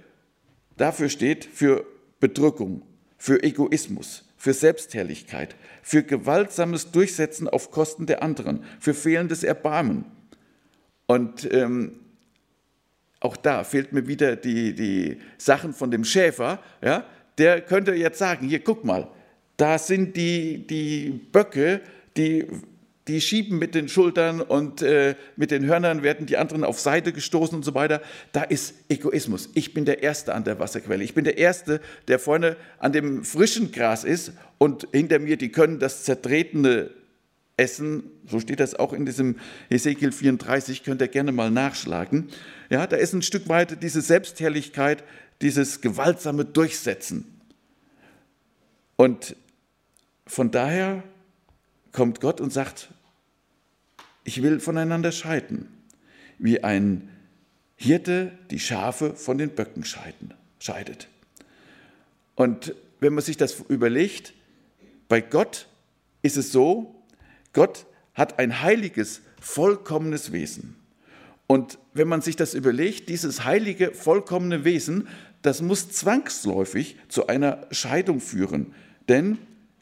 dafür 0.76 1.08
steht 1.08 1.44
für 1.44 1.86
Bedrückung, 2.24 2.80
für 3.18 3.42
Egoismus, 3.42 4.24
für 4.38 4.54
Selbstherrlichkeit, 4.54 5.56
für 5.82 6.02
gewaltsames 6.02 6.90
Durchsetzen 6.90 7.48
auf 7.48 7.70
Kosten 7.70 8.06
der 8.06 8.22
anderen, 8.22 8.64
für 8.80 8.94
fehlendes 8.94 9.44
Erbarmen. 9.44 10.06
Und 11.04 11.46
ähm, 11.52 12.00
auch 13.20 13.36
da 13.36 13.62
fehlt 13.62 13.92
mir 13.92 14.08
wieder 14.08 14.36
die, 14.36 14.74
die 14.74 15.18
Sachen 15.36 15.74
von 15.74 15.90
dem 15.90 16.02
Schäfer. 16.02 16.60
Ja? 16.80 17.04
Der 17.36 17.60
könnte 17.60 17.94
jetzt 17.94 18.18
sagen, 18.18 18.48
hier 18.48 18.60
guck 18.60 18.86
mal, 18.86 19.08
da 19.58 19.76
sind 19.76 20.16
die, 20.16 20.66
die 20.66 21.10
Böcke, 21.10 21.82
die, 22.16 22.46
die 23.06 23.20
schieben 23.20 23.58
mit 23.58 23.74
den 23.74 23.88
Schultern 23.88 24.40
und 24.40 24.80
äh, 24.80 25.14
mit 25.36 25.50
den 25.50 25.66
Hörnern 25.66 26.02
werden 26.02 26.26
die 26.26 26.38
anderen 26.38 26.64
auf 26.64 26.80
Seite 26.80 27.12
gestoßen 27.12 27.54
und 27.54 27.62
so 27.62 27.74
weiter. 27.74 28.00
Da 28.32 28.42
ist 28.42 28.74
Egoismus. 28.88 29.50
Ich 29.54 29.74
bin 29.74 29.84
der 29.84 30.02
Erste 30.02 30.34
an 30.34 30.44
der 30.44 30.58
Wasserquelle. 30.58 31.04
Ich 31.04 31.12
bin 31.12 31.24
der 31.24 31.36
Erste, 31.36 31.80
der 32.08 32.18
vorne 32.18 32.56
an 32.78 32.92
dem 32.92 33.24
frischen 33.24 33.72
Gras 33.72 34.04
ist 34.04 34.32
und 34.56 34.88
hinter 34.92 35.18
mir, 35.18 35.36
die 35.36 35.50
können 35.50 35.78
das 35.78 36.04
zertretene 36.04 36.90
essen. 37.58 38.04
So 38.26 38.40
steht 38.40 38.60
das 38.60 38.74
auch 38.74 38.94
in 38.94 39.04
diesem 39.04 39.36
Hesekiel 39.68 40.10
34, 40.10 40.82
könnt 40.82 41.02
ihr 41.02 41.08
gerne 41.08 41.32
mal 41.32 41.50
nachschlagen. 41.50 42.28
Ja, 42.70 42.86
da 42.86 42.96
ist 42.96 43.12
ein 43.12 43.22
Stück 43.22 43.48
weit 43.50 43.82
diese 43.82 44.00
Selbstherrlichkeit, 44.00 45.04
dieses 45.42 45.82
gewaltsame 45.82 46.46
Durchsetzen. 46.46 47.26
Und 48.96 49.36
von 50.26 50.50
daher 50.50 51.02
kommt 51.94 52.20
Gott 52.20 52.42
und 52.42 52.52
sagt, 52.52 52.90
ich 54.24 54.42
will 54.42 54.60
voneinander 54.60 55.12
scheiden, 55.12 55.68
wie 56.38 56.62
ein 56.62 57.08
Hirte 57.76 58.32
die 58.50 58.58
Schafe 58.58 59.14
von 59.14 59.38
den 59.38 59.50
Böcken 59.50 59.84
scheiden, 59.84 60.34
scheidet. 60.58 61.08
Und 62.34 62.74
wenn 63.00 63.14
man 63.14 63.24
sich 63.24 63.36
das 63.36 63.60
überlegt, 63.68 64.34
bei 65.08 65.20
Gott 65.20 65.68
ist 66.22 66.36
es 66.36 66.52
so, 66.52 67.02
Gott 67.52 67.86
hat 68.12 68.38
ein 68.38 68.60
heiliges, 68.60 69.22
vollkommenes 69.40 70.32
Wesen. 70.32 70.76
Und 71.46 71.78
wenn 71.92 72.08
man 72.08 72.22
sich 72.22 72.34
das 72.34 72.54
überlegt, 72.54 73.08
dieses 73.08 73.44
heilige, 73.44 73.92
vollkommene 73.92 74.64
Wesen, 74.64 75.08
das 75.42 75.60
muss 75.62 75.90
zwangsläufig 75.90 76.96
zu 77.08 77.26
einer 77.26 77.66
Scheidung 77.70 78.20
führen. 78.20 78.74
Denn 79.08 79.38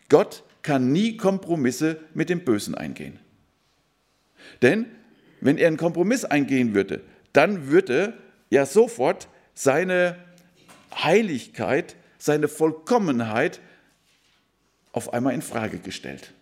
Gott 0.09 0.43
kann 0.63 0.93
nie 0.93 1.17
Kompromisse 1.17 1.99
mit 2.15 2.29
dem 2.29 2.45
Bösen 2.45 2.75
eingehen. 2.75 3.19
Denn 4.61 4.87
wenn 5.41 5.59
er 5.59 5.69
einen 5.69 5.77
Kompromiss 5.77 6.25
eingehen 6.25 6.75
würde, 6.75 7.01
dann 7.33 7.69
würde 7.69 8.15
ja 8.51 8.67
sofort 8.67 9.29
seine 9.55 10.17
Heiligkeit, 10.95 11.97
seine 12.19 12.49
Vollkommenheit 12.49 13.61
auf 14.93 15.13
einmal 15.13 15.35
in 15.35 15.43
Frage 15.43 15.79
gestellt. 15.79 16.33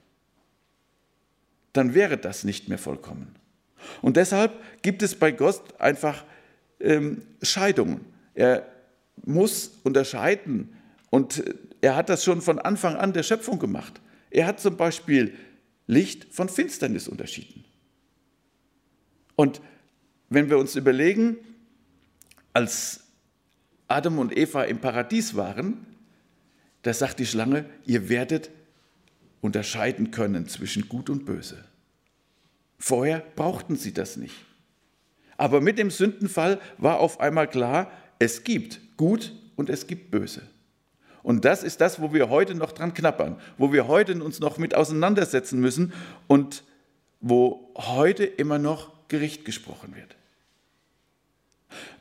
Dann 1.72 1.94
wäre 1.94 2.18
das 2.18 2.44
nicht 2.44 2.68
mehr 2.68 2.78
vollkommen. 2.78 3.34
Und 4.02 4.16
deshalb 4.16 4.52
gibt 4.82 5.02
es 5.02 5.14
bei 5.14 5.30
Gott 5.30 5.62
einfach 5.80 6.24
ähm, 6.80 7.22
Scheidungen. 7.42 8.04
Er 8.34 8.66
muss 9.24 9.70
unterscheiden 9.84 10.76
und 11.10 11.42
er 11.80 11.96
hat 11.96 12.08
das 12.08 12.24
schon 12.24 12.42
von 12.42 12.58
Anfang 12.58 12.96
an 12.96 13.12
der 13.12 13.22
Schöpfung 13.22 13.58
gemacht. 13.58 14.00
Er 14.30 14.46
hat 14.46 14.60
zum 14.60 14.76
Beispiel 14.76 15.34
Licht 15.86 16.32
von 16.32 16.48
Finsternis 16.48 17.08
unterschieden. 17.08 17.64
Und 19.36 19.60
wenn 20.28 20.48
wir 20.48 20.58
uns 20.58 20.76
überlegen, 20.76 21.36
als 22.52 23.00
Adam 23.88 24.18
und 24.18 24.36
Eva 24.36 24.62
im 24.64 24.80
Paradies 24.80 25.34
waren, 25.34 25.86
da 26.82 26.94
sagt 26.94 27.18
die 27.18 27.26
Schlange, 27.26 27.64
ihr 27.84 28.08
werdet 28.08 28.50
unterscheiden 29.40 30.10
können 30.10 30.48
zwischen 30.48 30.88
Gut 30.88 31.10
und 31.10 31.24
Böse. 31.24 31.64
Vorher 32.78 33.24
brauchten 33.36 33.76
sie 33.76 33.92
das 33.92 34.16
nicht. 34.16 34.34
Aber 35.36 35.60
mit 35.60 35.78
dem 35.78 35.90
Sündenfall 35.90 36.60
war 36.78 37.00
auf 37.00 37.20
einmal 37.20 37.48
klar, 37.48 37.90
es 38.18 38.44
gibt 38.44 38.80
Gut 38.96 39.32
und 39.56 39.70
es 39.70 39.86
gibt 39.86 40.10
Böse. 40.10 40.42
Und 41.22 41.44
das 41.44 41.62
ist 41.62 41.80
das, 41.80 42.00
wo 42.00 42.12
wir 42.12 42.30
heute 42.30 42.54
noch 42.54 42.72
dran 42.72 42.94
knappern, 42.94 43.38
wo 43.58 43.72
wir 43.72 43.88
heute 43.88 44.22
uns 44.22 44.40
noch 44.40 44.58
mit 44.58 44.74
auseinandersetzen 44.74 45.60
müssen 45.60 45.92
und 46.26 46.64
wo 47.20 47.72
heute 47.76 48.24
immer 48.24 48.58
noch 48.58 48.92
Gericht 49.08 49.44
gesprochen 49.44 49.94
wird. 49.94 50.16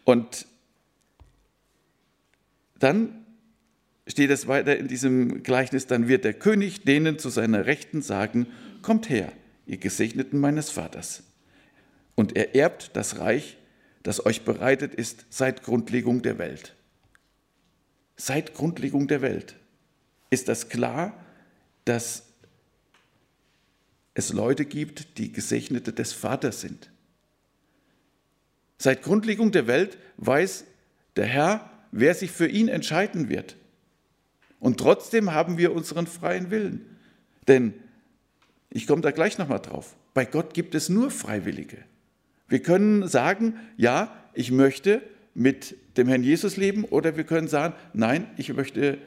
Und 0.05 0.45
dann 2.79 3.25
steht 4.07 4.31
es 4.31 4.47
weiter 4.47 4.77
in 4.77 4.87
diesem 4.87 5.43
Gleichnis, 5.43 5.85
dann 5.85 6.07
wird 6.07 6.23
der 6.23 6.33
König 6.33 6.83
denen 6.83 7.19
zu 7.19 7.29
seiner 7.29 7.65
Rechten 7.65 8.01
sagen, 8.01 8.47
kommt 8.81 9.09
her, 9.09 9.31
ihr 9.67 9.77
Gesegneten 9.77 10.39
meines 10.39 10.71
Vaters. 10.71 11.23
Und 12.15 12.35
er 12.35 12.55
erbt 12.55 12.91
das 12.95 13.19
Reich, 13.19 13.57
das 14.01 14.25
euch 14.25 14.43
bereitet 14.43 14.95
ist 14.95 15.25
seit 15.29 15.63
Grundlegung 15.63 16.21
der 16.21 16.37
Welt. 16.37 16.75
Seit 18.21 18.53
Grundlegung 18.53 19.07
der 19.07 19.21
Welt 19.21 19.55
ist 20.29 20.49
das 20.49 20.67
klar, 20.67 21.17
dass 21.85 22.25
es 24.13 24.33
Leute 24.33 24.65
gibt, 24.65 25.17
die 25.17 25.31
Gesegnete 25.31 25.93
des 25.93 26.11
Vaters 26.11 26.59
sind. 26.59 26.91
Seit 28.77 29.03
Grundlegung 29.03 29.53
der 29.53 29.67
Welt 29.67 29.97
weiß 30.17 30.65
der 31.15 31.27
Herr, 31.27 31.69
wer 31.93 32.13
sich 32.13 32.31
für 32.31 32.47
ihn 32.47 32.67
entscheiden 32.67 33.29
wird. 33.29 33.55
Und 34.59 34.81
trotzdem 34.81 35.31
haben 35.31 35.57
wir 35.57 35.71
unseren 35.71 36.05
freien 36.05 36.51
Willen. 36.51 36.97
Denn, 37.47 37.73
ich 38.69 38.85
komme 38.85 39.01
da 39.01 39.11
gleich 39.11 39.37
nochmal 39.37 39.61
drauf, 39.61 39.95
bei 40.13 40.25
Gott 40.25 40.53
gibt 40.53 40.75
es 40.75 40.89
nur 40.89 41.09
Freiwillige. 41.09 41.77
Wir 42.49 42.61
können 42.61 43.07
sagen, 43.07 43.57
ja, 43.77 44.13
ich 44.33 44.51
möchte 44.51 45.01
mit 45.39 45.77
dem 45.95 46.09
Herrn 46.09 46.21
Jesus 46.21 46.57
leben 46.57 46.83
oder 46.83 47.15
wir 47.15 47.23
können 47.23 47.47
sagen, 47.47 47.73
nein, 47.93 48.29
ich 48.35 48.53
möchte 48.53 48.97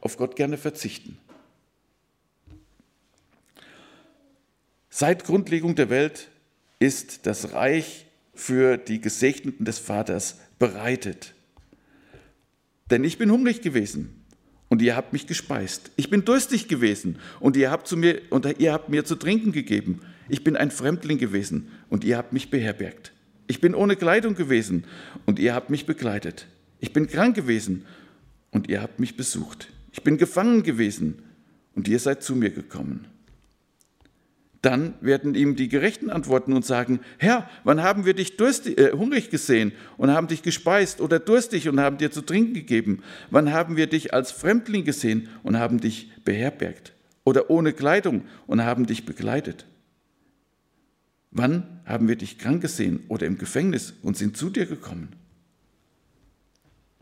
auf 0.00 0.16
Gott 0.16 0.36
gerne 0.36 0.56
verzichten. 0.56 1.18
Seit 4.90 5.24
Grundlegung 5.24 5.74
der 5.74 5.90
Welt 5.90 6.28
ist 6.78 7.26
das 7.26 7.52
Reich 7.52 8.06
für 8.32 8.76
die 8.76 9.00
Gesegneten 9.00 9.64
des 9.64 9.80
Vaters 9.80 10.38
bereitet. 10.60 11.34
Denn 12.88 13.02
ich 13.02 13.18
bin 13.18 13.32
hungrig 13.32 13.60
gewesen 13.60 14.24
und 14.68 14.80
ihr 14.82 14.94
habt 14.94 15.12
mich 15.12 15.26
gespeist. 15.26 15.90
Ich 15.96 16.10
bin 16.10 16.24
durstig 16.24 16.68
gewesen 16.68 17.18
und 17.40 17.56
ihr 17.56 17.72
habt, 17.72 17.88
zu 17.88 17.96
mir, 17.96 18.22
und 18.30 18.46
ihr 18.60 18.72
habt 18.72 18.88
mir 18.88 19.04
zu 19.04 19.16
trinken 19.16 19.50
gegeben. 19.50 20.00
Ich 20.28 20.44
bin 20.44 20.56
ein 20.56 20.70
Fremdling 20.70 21.18
gewesen 21.18 21.72
und 21.88 22.04
ihr 22.04 22.16
habt 22.18 22.32
mich 22.32 22.50
beherbergt. 22.50 23.12
Ich 23.50 23.60
bin 23.60 23.74
ohne 23.74 23.96
Kleidung 23.96 24.36
gewesen 24.36 24.84
und 25.26 25.40
ihr 25.40 25.56
habt 25.56 25.70
mich 25.70 25.84
begleitet. 25.84 26.46
Ich 26.78 26.92
bin 26.92 27.08
krank 27.08 27.34
gewesen 27.34 27.84
und 28.52 28.68
ihr 28.68 28.80
habt 28.80 29.00
mich 29.00 29.16
besucht. 29.16 29.72
Ich 29.90 30.04
bin 30.04 30.18
gefangen 30.18 30.62
gewesen 30.62 31.20
und 31.74 31.88
ihr 31.88 31.98
seid 31.98 32.22
zu 32.22 32.36
mir 32.36 32.50
gekommen. 32.50 33.08
Dann 34.62 34.94
werden 35.00 35.34
ihm 35.34 35.56
die 35.56 35.68
Gerechten 35.68 36.10
antworten 36.10 36.52
und 36.52 36.64
sagen, 36.64 37.00
Herr, 37.18 37.50
wann 37.64 37.82
haben 37.82 38.06
wir 38.06 38.14
dich 38.14 38.36
durstig, 38.36 38.78
äh, 38.78 38.92
hungrig 38.92 39.30
gesehen 39.30 39.72
und 39.96 40.12
haben 40.12 40.28
dich 40.28 40.42
gespeist 40.42 41.00
oder 41.00 41.18
durstig 41.18 41.68
und 41.68 41.80
haben 41.80 41.98
dir 41.98 42.12
zu 42.12 42.22
trinken 42.22 42.54
gegeben? 42.54 43.02
Wann 43.30 43.52
haben 43.52 43.76
wir 43.76 43.88
dich 43.88 44.14
als 44.14 44.30
Fremdling 44.30 44.84
gesehen 44.84 45.28
und 45.42 45.58
haben 45.58 45.80
dich 45.80 46.12
beherbergt? 46.24 46.92
Oder 47.24 47.50
ohne 47.50 47.72
Kleidung 47.72 48.22
und 48.46 48.62
haben 48.62 48.86
dich 48.86 49.06
begleitet? 49.06 49.66
Wann 51.30 51.80
haben 51.84 52.08
wir 52.08 52.16
dich 52.16 52.38
krank 52.38 52.60
gesehen 52.62 53.04
oder 53.08 53.26
im 53.26 53.38
Gefängnis 53.38 53.94
und 54.02 54.16
sind 54.16 54.36
zu 54.36 54.50
dir 54.50 54.66
gekommen? 54.66 55.10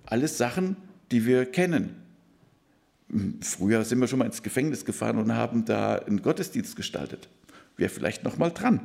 Alles 0.04 0.38
Sachen, 0.38 0.76
die 1.11 1.25
wir 1.26 1.47
kennen. 1.47 1.97
Früher 3.40 3.85
sind 3.85 4.00
wir 4.00 4.06
schon 4.06 4.18
mal 4.18 4.26
ins 4.26 4.42
Gefängnis 4.42 4.85
gefahren 4.85 5.18
und 5.18 5.35
haben 5.35 5.64
da 5.64 5.97
einen 5.97 6.20
Gottesdienst 6.20 6.76
gestaltet 6.76 7.28
wäre 7.78 7.88
vielleicht 7.88 8.25
noch 8.25 8.37
mal 8.37 8.50
dran. 8.50 8.80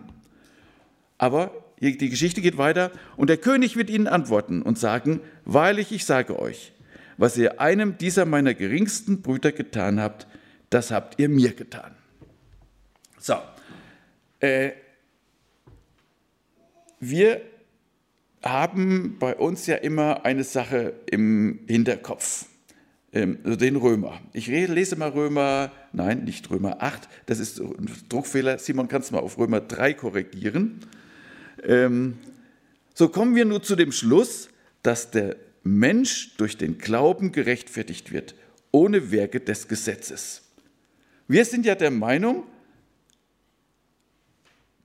Aber 1.18 1.52
die 1.82 2.10
Geschichte 2.10 2.42
geht 2.42 2.58
weiter 2.58 2.92
und 3.18 3.30
der 3.30 3.38
König 3.38 3.76
wird 3.76 3.90
ihnen 3.90 4.08
antworten 4.08 4.62
und 4.62 4.80
sagen, 4.80 5.20
wahrlich, 5.44 5.92
ich 5.92 6.06
sage 6.06 6.40
euch, 6.40 6.72
was 7.18 7.38
ihr 7.38 7.60
einem 7.60 7.98
dieser 7.98 8.26
meiner 8.26 8.54
geringsten 8.54 9.22
Brüder 9.22 9.52
getan 9.52 10.00
habt, 10.00 10.28
das 10.70 10.92
habt 10.92 11.20
ihr 11.20 11.30
mir 11.30 11.54
getan. 11.54 11.92
So, 13.20 13.36
äh, 14.40 14.72
wir 17.10 17.42
haben 18.42 19.18
bei 19.20 19.36
uns 19.36 19.66
ja 19.68 19.76
immer 19.76 20.26
eine 20.26 20.44
Sache 20.44 20.94
im 21.10 21.60
Hinterkopf. 21.68 22.46
Ähm, 23.14 23.40
also 23.44 23.58
den 23.58 23.76
Römer. 23.76 24.20
Ich 24.34 24.48
lese 24.48 24.96
mal 24.96 25.10
Römer, 25.10 25.72
nein, 25.94 26.24
nicht 26.24 26.50
Römer 26.50 26.82
8, 26.82 27.08
das 27.26 27.40
ist 27.40 27.60
ein 27.60 27.90
Druckfehler. 28.10 28.58
Simon, 28.58 28.88
kannst 28.88 29.12
du 29.12 29.16
mal 29.16 29.22
auf 29.22 29.38
Römer 29.38 29.62
3 29.62 29.94
korrigieren? 29.94 30.80
Ähm, 31.64 32.18
so 32.94 33.10
kommen 33.10 33.36
wir 33.36 33.46
nur 33.46 33.64
zu 33.64 33.76
dem 33.76 33.92
Schluss, 33.92 34.50
dass 34.82 35.12
der 35.12 35.38
Mensch 35.64 36.36
durch 36.38 36.58
den 36.58 36.78
Glauben 36.78 37.32
gerechtfertigt 37.32 38.12
wird, 38.12 38.36
ohne 38.72 39.12
Werke 39.12 39.40
des 39.40 39.68
Gesetzes. 39.68 40.42
Wir 41.28 41.46
sind 41.46 41.66
ja 41.66 41.76
der 41.76 41.92
Meinung, 41.92 42.44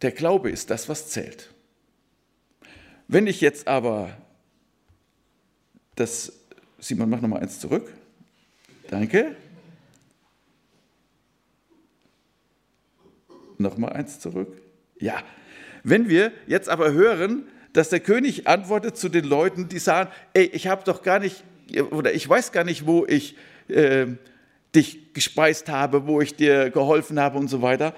der 0.02 0.12
Glaube 0.12 0.50
ist 0.50 0.70
das, 0.70 0.88
was 0.88 1.08
zählt. 1.08 1.52
Wenn 3.08 3.26
ich 3.26 3.40
jetzt 3.40 3.66
aber 3.66 4.10
das, 5.96 6.32
Simon, 6.78 7.08
mach 7.08 7.22
nochmal 7.22 7.40
eins 7.40 7.58
zurück. 7.58 7.92
Danke. 8.90 9.34
Nochmal 13.56 13.94
eins 13.94 14.20
zurück. 14.20 14.60
Ja. 15.00 15.22
Wenn 15.82 16.10
wir 16.10 16.32
jetzt 16.46 16.68
aber 16.68 16.92
hören, 16.92 17.44
dass 17.72 17.88
der 17.88 18.00
König 18.00 18.46
antwortet 18.46 18.98
zu 18.98 19.08
den 19.08 19.24
Leuten, 19.24 19.68
die 19.68 19.78
sagen, 19.78 20.10
ey, 20.34 20.44
ich 20.44 20.66
habe 20.66 20.84
doch 20.84 21.02
gar 21.02 21.18
nicht, 21.18 21.44
oder 21.90 22.12
ich 22.12 22.28
weiß 22.28 22.52
gar 22.52 22.64
nicht, 22.64 22.86
wo 22.86 23.06
ich 23.06 23.36
äh, 23.68 24.06
dich 24.74 25.14
gespeist 25.14 25.70
habe, 25.70 26.06
wo 26.06 26.20
ich 26.20 26.36
dir 26.36 26.70
geholfen 26.70 27.18
habe 27.18 27.38
und 27.38 27.48
so 27.48 27.62
weiter, 27.62 27.94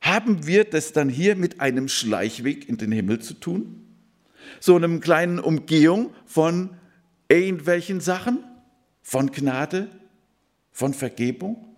haben 0.00 0.46
wir 0.46 0.64
das 0.64 0.92
dann 0.92 1.08
hier 1.08 1.36
mit 1.36 1.60
einem 1.60 1.86
Schleichweg 1.86 2.68
in 2.68 2.78
den 2.78 2.90
Himmel 2.90 3.20
zu 3.20 3.34
tun? 3.34 3.89
So 4.58 4.76
einem 4.76 5.00
kleinen 5.00 5.38
Umgehung 5.38 6.12
von 6.26 6.76
irgendwelchen 7.28 8.00
Sachen, 8.00 8.44
von 9.02 9.30
Gnade, 9.30 9.88
von 10.72 10.94
Vergebung? 10.94 11.76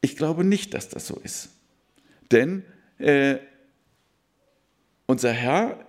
Ich 0.00 0.16
glaube 0.16 0.44
nicht, 0.44 0.72
dass 0.74 0.88
das 0.88 1.06
so 1.06 1.16
ist. 1.22 1.50
Denn 2.30 2.64
äh, 2.98 3.36
unser 5.06 5.32
Herr 5.32 5.84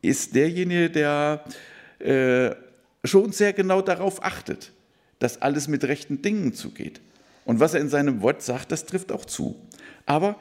ist 0.00 0.34
derjenige, 0.34 0.90
der 0.90 1.44
äh, 1.98 2.54
schon 3.04 3.32
sehr 3.32 3.52
genau 3.52 3.82
darauf 3.82 4.22
achtet, 4.22 4.72
dass 5.18 5.42
alles 5.42 5.68
mit 5.68 5.84
rechten 5.84 6.22
Dingen 6.22 6.54
zugeht. 6.54 7.00
Und 7.44 7.60
was 7.60 7.74
er 7.74 7.80
in 7.80 7.88
seinem 7.88 8.22
Wort 8.22 8.42
sagt, 8.42 8.72
das 8.72 8.86
trifft 8.86 9.12
auch 9.12 9.24
zu. 9.24 9.56
Aber 10.06 10.36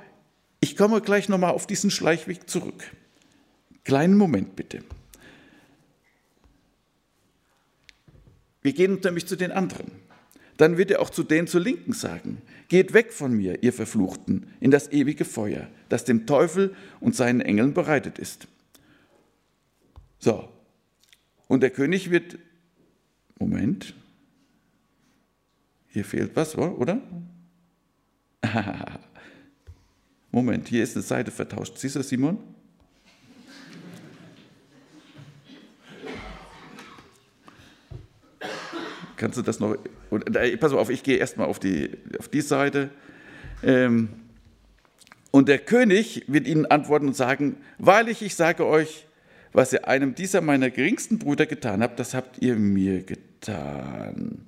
ich 0.63 0.78
komme 0.78 1.02
gleich 1.02 1.28
nochmal 1.28 1.52
auf 1.52 1.67
diesen 1.67 1.91
Schleichweg 1.91 2.49
zurück. 2.49 2.89
Kleinen 3.84 4.15
Moment 4.15 4.56
bitte. 4.56 4.82
Wir 8.62 8.71
gehen 8.71 8.97
nämlich 9.04 9.28
zu 9.28 9.36
den 9.36 9.52
anderen. 9.52 9.91
Dann 10.56 10.78
wird 10.78 10.89
er 10.89 11.02
auch 11.02 11.10
zu 11.10 11.23
denen 11.23 11.47
zur 11.47 11.60
Linken 11.60 11.91
sagen, 11.91 12.41
geht 12.69 12.93
weg 12.93 13.12
von 13.12 13.34
mir, 13.34 13.62
ihr 13.62 13.73
Verfluchten, 13.73 14.54
in 14.62 14.71
das 14.71 14.89
ewige 14.93 15.26
Feuer, 15.26 15.67
das 15.89 16.06
dem 16.06 16.26
Teufel 16.26 16.73
und 17.02 17.13
seinen 17.13 17.41
Engeln 17.41 17.73
bereitet 17.73 18.17
ist. 18.17 18.47
So, 20.17 20.47
und 21.49 21.60
der 21.60 21.71
König 21.71 22.10
wird, 22.10 22.38
Moment, 23.38 23.95
hier 25.89 26.06
fehlt 26.06 26.38
was, 26.38 26.58
oder? 26.58 27.02
Moment, 30.34 30.67
hier 30.67 30.82
ist 30.82 30.96
eine 30.96 31.04
Seite 31.04 31.30
vertauscht. 31.30 31.78
Siehst 31.78 31.96
du, 31.96 32.02
Simon? 32.02 32.39
Kannst 39.15 39.38
du 39.38 39.43
das 39.43 39.60
noch? 39.60 39.78
Äh, 40.34 40.58
pass 40.58 40.74
auf, 40.74 40.89
ich 40.89 41.04
gehe 41.04 41.17
erstmal 41.17 41.46
auf 41.46 41.60
die, 41.60 41.91
auf 42.17 42.30
die 42.30 42.41
Seite. 42.41 42.89
Ähm, 43.62 44.10
und 45.30 45.50
der 45.50 45.60
König 45.60 46.26
wird 46.28 46.48
ihnen 46.48 46.65
antworten 46.65 47.10
und 47.10 47.15
sagen: 47.15 47.58
Wahrlich, 47.78 48.24
ich 48.24 48.34
sage 48.34 48.65
euch, 48.65 49.06
was 49.52 49.72
ihr 49.72 49.88
einem 49.88 50.15
dieser 50.15 50.41
meiner 50.41 50.72
geringsten 50.72 51.19
Brüder 51.19 51.46
getan 51.46 51.84
habt, 51.84 52.00
das 52.00 52.15
habt 52.15 52.41
ihr 52.41 52.56
mir 52.56 53.04
getan. 53.04 54.48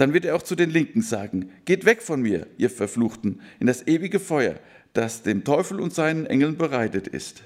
Dann 0.00 0.14
wird 0.14 0.24
er 0.24 0.34
auch 0.34 0.42
zu 0.42 0.54
den 0.54 0.70
Linken 0.70 1.02
sagen: 1.02 1.50
Geht 1.66 1.84
weg 1.84 2.00
von 2.00 2.22
mir, 2.22 2.46
ihr 2.56 2.70
Verfluchten, 2.70 3.42
in 3.58 3.66
das 3.66 3.86
ewige 3.86 4.18
Feuer, 4.18 4.58
das 4.94 5.22
dem 5.22 5.44
Teufel 5.44 5.78
und 5.78 5.92
seinen 5.92 6.24
Engeln 6.24 6.56
bereitet 6.56 7.06
ist. 7.06 7.42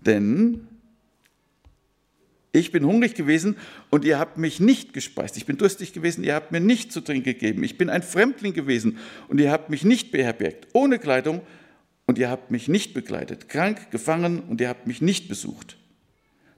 Denn 0.00 0.66
ich 2.50 2.72
bin 2.72 2.82
hungrig 2.82 3.12
gewesen 3.12 3.58
und 3.90 4.06
ihr 4.06 4.18
habt 4.18 4.38
mich 4.38 4.58
nicht 4.58 4.94
gespeist. 4.94 5.36
Ich 5.36 5.44
bin 5.44 5.58
durstig 5.58 5.92
gewesen, 5.92 6.24
ihr 6.24 6.34
habt 6.34 6.50
mir 6.50 6.60
nicht 6.60 6.92
zu 6.92 7.02
trinken 7.02 7.24
gegeben. 7.24 7.62
Ich 7.62 7.76
bin 7.76 7.90
ein 7.90 8.02
Fremdling 8.02 8.54
gewesen 8.54 8.96
und 9.28 9.38
ihr 9.38 9.52
habt 9.52 9.68
mich 9.68 9.84
nicht 9.84 10.10
beherbergt, 10.10 10.68
ohne 10.72 10.98
Kleidung 10.98 11.42
und 12.06 12.16
ihr 12.16 12.30
habt 12.30 12.50
mich 12.50 12.68
nicht 12.68 12.94
begleitet, 12.94 13.50
krank, 13.50 13.90
gefangen 13.90 14.40
und 14.40 14.62
ihr 14.62 14.70
habt 14.70 14.86
mich 14.86 15.02
nicht 15.02 15.28
besucht. 15.28 15.76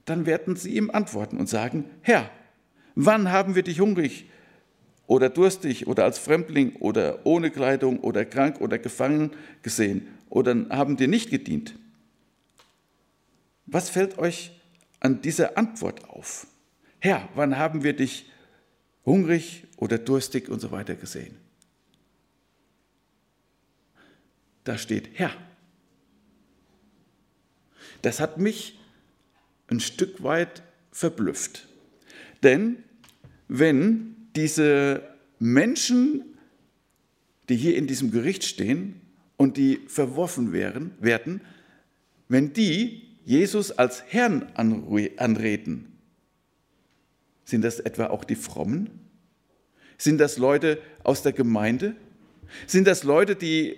Dann 0.05 0.25
werden 0.25 0.55
sie 0.55 0.77
ihm 0.77 0.89
antworten 0.89 1.39
und 1.39 1.49
sagen, 1.49 1.83
Herr, 1.99 2.31
wann 2.95 3.33
haben 3.33 3.55
wir 3.55 3.63
dich 3.63 3.81
hungrig 3.81 4.30
oder 5.07 5.29
durstig 5.29 5.87
oder 5.87 6.03
als 6.03 6.19
Fremdling 6.19 6.75
oder 6.77 7.25
ohne 7.25 7.51
Kleidung 7.51 7.99
oder 7.99 8.25
krank 8.25 8.61
oder 8.61 8.77
gefangen 8.77 9.31
gesehen 9.61 10.07
oder 10.29 10.55
haben 10.69 10.97
dir 10.97 11.07
nicht 11.07 11.29
gedient? 11.29 11.75
Was 13.65 13.89
fällt 13.89 14.17
euch 14.17 14.51
an 15.01 15.21
dieser 15.21 15.57
Antwort 15.57 16.09
auf. 16.09 16.47
Herr, 16.99 17.27
wann 17.33 17.57
haben 17.57 17.83
wir 17.83 17.93
dich 17.93 18.31
hungrig 19.03 19.67
oder 19.75 19.97
durstig 19.97 20.47
und 20.47 20.61
so 20.61 20.71
weiter 20.71 20.95
gesehen? 20.95 21.35
Da 24.63 24.77
steht 24.77 25.09
Herr. 25.13 25.31
Das 28.03 28.19
hat 28.19 28.37
mich 28.37 28.79
ein 29.67 29.79
Stück 29.79 30.23
weit 30.23 30.61
verblüfft. 30.91 31.67
Denn 32.43 32.83
wenn 33.47 34.20
diese 34.35 35.03
Menschen, 35.39 36.23
die 37.49 37.55
hier 37.55 37.75
in 37.75 37.87
diesem 37.87 38.11
Gericht 38.11 38.43
stehen 38.43 39.01
und 39.37 39.57
die 39.57 39.79
verworfen 39.87 40.53
werden, 40.53 40.91
werden 40.99 41.41
wenn 42.31 42.53
die 42.53 43.09
Jesus 43.25 43.73
als 43.73 44.05
Herrn 44.07 44.47
anreden, 44.55 45.99
sind 47.43 47.61
das 47.61 47.81
etwa 47.81 48.05
auch 48.05 48.23
die 48.23 48.37
Frommen? 48.37 48.89
Sind 49.97 50.17
das 50.17 50.37
Leute 50.37 50.79
aus 51.03 51.23
der 51.23 51.33
Gemeinde? 51.33 51.93
Sind 52.67 52.87
das 52.87 53.03
Leute, 53.03 53.35
die 53.35 53.75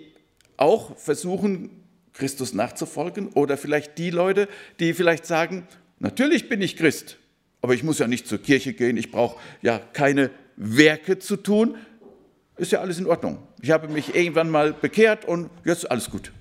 auch 0.56 0.96
versuchen, 0.96 1.70
Christus 2.12 2.54
nachzufolgen? 2.54 3.26
Oder 3.30 3.56
vielleicht 3.56 3.98
die 3.98 4.10
Leute, 4.10 4.48
die 4.78 4.94
vielleicht 4.94 5.26
sagen, 5.26 5.66
natürlich 5.98 6.48
bin 6.48 6.62
ich 6.62 6.76
Christ, 6.76 7.18
aber 7.60 7.74
ich 7.74 7.82
muss 7.82 7.98
ja 7.98 8.06
nicht 8.06 8.28
zur 8.28 8.38
Kirche 8.38 8.72
gehen, 8.72 8.96
ich 8.96 9.10
brauche 9.10 9.40
ja 9.62 9.80
keine 9.80 10.30
Werke 10.56 11.18
zu 11.18 11.36
tun. 11.36 11.76
Ist 12.56 12.72
ja 12.72 12.80
alles 12.80 12.98
in 12.98 13.06
Ordnung. 13.06 13.38
Ich 13.60 13.70
habe 13.70 13.88
mich 13.88 14.14
irgendwann 14.14 14.50
mal 14.50 14.72
bekehrt 14.72 15.24
und 15.24 15.50
jetzt 15.64 15.90
alles 15.90 16.10
gut. 16.10 16.32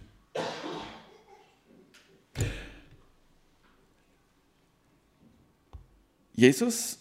Jesus 6.33 6.99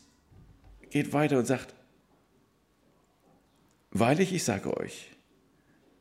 geht 0.90 1.12
weiter 1.12 1.38
und 1.38 1.46
sagt, 1.46 1.74
Wahrlich, 3.92 4.32
ich 4.32 4.42
sage 4.42 4.74
euch, 4.74 5.10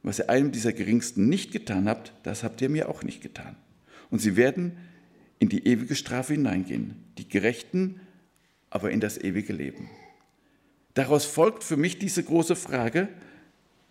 was 0.02 0.20
ihr 0.20 0.30
einem 0.30 0.54
dieser 0.54 0.72
Geringsten 0.72 1.28
nicht 1.28 1.52
getan 1.52 1.90
habt, 1.90 2.14
das 2.24 2.44
habt 2.44 2.62
ihr 2.62 2.70
mir 2.70 2.88
auch 2.88 3.04
nicht 3.04 3.22
getan. 3.22 3.58
Und 4.10 4.20
sie 4.20 4.38
werden 4.38 4.78
in 5.40 5.50
die 5.50 5.68
ewige 5.68 5.96
Strafe 5.96 6.34
hineingehen, 6.34 6.96
die 7.18 7.28
Gerechten 7.28 8.00
aber 8.70 8.92
in 8.92 9.02
das 9.02 9.18
ewige 9.18 9.52
Leben. 9.52 9.90
Daraus 10.94 11.26
folgt 11.26 11.64
für 11.64 11.78
mich 11.78 12.00
diese 12.00 12.24
große 12.24 12.56
Frage, 12.56 13.10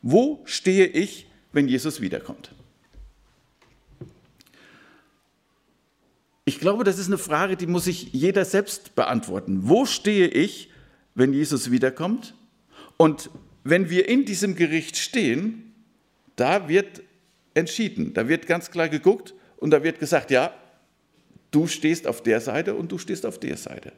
wo 0.02 0.42
stehe 0.44 0.86
ich, 0.86 1.26
wenn 1.52 1.68
Jesus 1.68 2.00
wiederkommt? 2.00 2.52
Ich 6.44 6.58
glaube, 6.58 6.84
das 6.84 6.98
ist 6.98 7.06
eine 7.06 7.18
Frage, 7.18 7.56
die 7.56 7.66
muss 7.66 7.84
sich 7.84 8.12
jeder 8.12 8.44
selbst 8.44 8.94
beantworten. 8.94 9.68
Wo 9.68 9.86
stehe 9.86 10.26
ich, 10.28 10.70
wenn 11.14 11.32
Jesus 11.32 11.70
wiederkommt? 11.70 12.34
Und 12.96 13.30
wenn 13.62 13.88
wir 13.90 14.08
in 14.08 14.24
diesem 14.24 14.56
Gericht 14.56 14.96
stehen, 14.96 15.74
da 16.36 16.68
wird 16.68 17.02
entschieden, 17.54 18.14
da 18.14 18.28
wird 18.28 18.46
ganz 18.46 18.70
klar 18.70 18.88
geguckt 18.88 19.34
und 19.58 19.70
da 19.70 19.82
wird 19.82 19.98
gesagt, 20.00 20.30
ja, 20.30 20.54
du 21.50 21.66
stehst 21.66 22.06
auf 22.06 22.22
der 22.22 22.40
Seite 22.40 22.74
und 22.74 22.90
du 22.90 22.98
stehst 22.98 23.26
auf 23.26 23.38
der 23.38 23.56
Seite. 23.56 23.92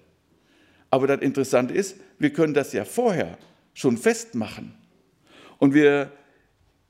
Aber 0.93 1.07
das 1.07 1.23
Interessante 1.23 1.73
ist, 1.73 1.97
wir 2.19 2.35
können 2.35 2.53
das 2.53 2.75
ja 2.75 2.85
vorher 2.85 3.39
schon 3.73 3.97
festmachen. 3.97 4.75
Und 5.59 5.73
wir 5.73 6.13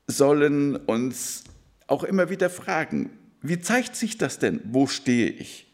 sollen 0.07 0.75
uns 0.75 1.45
auch 1.87 2.03
immer 2.03 2.29
wieder 2.29 2.49
fragen, 2.49 3.11
wie 3.41 3.61
zeigt 3.61 3.95
sich 3.95 4.17
das 4.17 4.39
denn? 4.39 4.59
Wo 4.65 4.87
stehe 4.87 5.29
ich? 5.29 5.67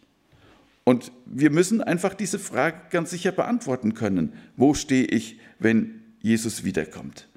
Und 0.83 1.11
wir 1.25 1.49
müssen 1.49 1.81
einfach 1.81 2.13
diese 2.13 2.37
Frage 2.37 2.77
ganz 2.91 3.09
sicher 3.09 3.31
beantworten 3.31 3.95
können. 3.95 4.33
Wo 4.55 4.75
stehe 4.75 5.05
ich, 5.05 5.39
wenn 5.57 6.03
Jesus 6.21 6.63
wiederkommt? 6.63 7.27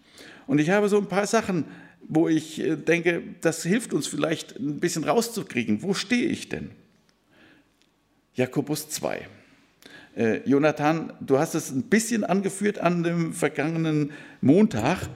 Und 0.47 0.59
ich 0.59 0.69
habe 0.69 0.91
so 0.91 0.99
ein 0.99 1.09
paar 1.09 1.27
Sachen, 1.27 1.65
wo 2.07 2.29
ich 2.29 2.61
äh, 2.61 2.77
denke, 2.77 3.23
das 3.41 3.63
hilft 3.63 3.95
uns 3.95 4.07
vielleicht 4.07 4.59
ein 4.59 4.79
bisschen 4.79 5.05
rauszukriegen. 5.05 5.83
Wo 5.83 5.95
stehe 5.95 6.27
ich 6.27 6.51
denn? 6.51 6.71
Jakobus 8.35 8.91
2. 8.91 9.27
Äh, 10.15 10.47
Jonathan, 10.49 11.13
du 11.21 11.39
hast 11.39 11.55
es 11.55 11.71
ein 11.71 11.85
bisschen 11.85 12.25
angeführt 12.25 12.79
an 12.79 13.03
dem 13.03 13.33
vergangenen 13.33 14.13
Montag. 14.41 15.09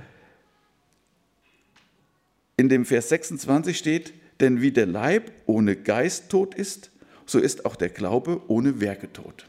In 2.56 2.68
dem 2.70 2.86
Vers 2.86 3.10
26 3.10 3.76
steht, 3.76 4.14
denn 4.40 4.62
wie 4.62 4.72
der 4.72 4.86
Leib 4.86 5.30
ohne 5.44 5.76
Geist 5.76 6.30
tot 6.30 6.54
ist, 6.54 6.90
so 7.26 7.38
ist 7.38 7.66
auch 7.66 7.76
der 7.76 7.90
Glaube 7.90 8.40
ohne 8.48 8.80
Werke 8.80 9.12
tot. 9.12 9.46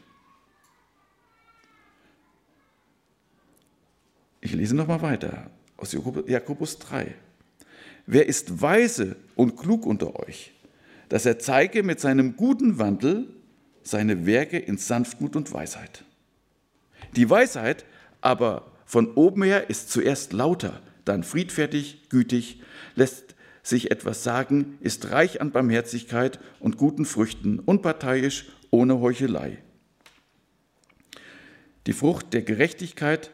Ich 4.40 4.52
lese 4.52 4.76
nochmal 4.76 5.02
weiter 5.02 5.50
aus 5.76 5.96
Jakobus 6.26 6.78
3. 6.78 7.14
Wer 8.06 8.26
ist 8.26 8.60
weise 8.60 9.16
und 9.34 9.56
klug 9.56 9.86
unter 9.86 10.18
euch, 10.20 10.52
dass 11.08 11.24
er 11.26 11.38
zeige 11.38 11.82
mit 11.82 12.00
seinem 12.00 12.36
guten 12.36 12.78
Wandel 12.78 13.28
seine 13.82 14.26
Werke 14.26 14.58
in 14.58 14.78
Sanftmut 14.78 15.36
und 15.36 15.52
Weisheit? 15.52 16.04
Die 17.16 17.28
Weisheit 17.28 17.84
aber 18.20 18.70
von 18.84 19.14
oben 19.14 19.42
her 19.42 19.70
ist 19.70 19.90
zuerst 19.90 20.32
lauter, 20.32 20.80
dann 21.04 21.22
friedfertig, 21.22 22.08
gütig, 22.08 22.62
lässt 22.94 23.34
sich 23.62 23.90
etwas 23.90 24.24
sagen, 24.24 24.78
ist 24.80 25.10
reich 25.10 25.40
an 25.40 25.52
Barmherzigkeit 25.52 26.40
und 26.58 26.76
guten 26.76 27.04
Früchten, 27.04 27.58
unparteiisch, 27.58 28.46
ohne 28.70 29.00
Heuchelei. 29.00 29.58
Die 31.86 31.92
Frucht 31.92 32.32
der 32.34 32.42
Gerechtigkeit 32.42 33.30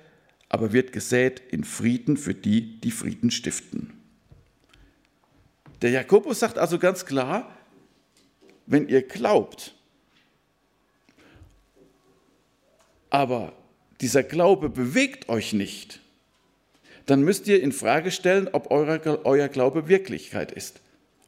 aber 0.48 0.72
wird 0.72 0.92
gesät 0.92 1.42
in 1.50 1.64
Frieden 1.64 2.16
für 2.16 2.34
die, 2.34 2.80
die 2.80 2.92
Frieden 2.92 3.30
stiften. 3.30 3.92
Der 5.82 5.90
Jakobus 5.90 6.40
sagt 6.40 6.58
also 6.58 6.78
ganz 6.78 7.04
klar, 7.04 7.52
wenn 8.66 8.88
ihr 8.88 9.02
glaubt, 9.02 9.74
aber 13.14 13.52
dieser 14.00 14.24
Glaube 14.24 14.68
bewegt 14.68 15.28
euch 15.28 15.52
nicht, 15.52 16.00
dann 17.06 17.22
müsst 17.22 17.46
ihr 17.46 17.62
in 17.62 17.70
Frage 17.70 18.10
stellen, 18.10 18.48
ob 18.50 18.72
euer, 18.72 19.48
Glaube 19.48 19.86
Wirklichkeit 19.86 20.50
ist, 20.50 20.80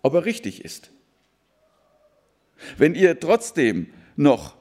ob 0.02 0.14
er 0.14 0.24
richtig 0.24 0.64
ist. 0.64 0.90
Wenn 2.76 2.96
ihr 2.96 3.20
trotzdem 3.20 3.86
noch 4.16 4.56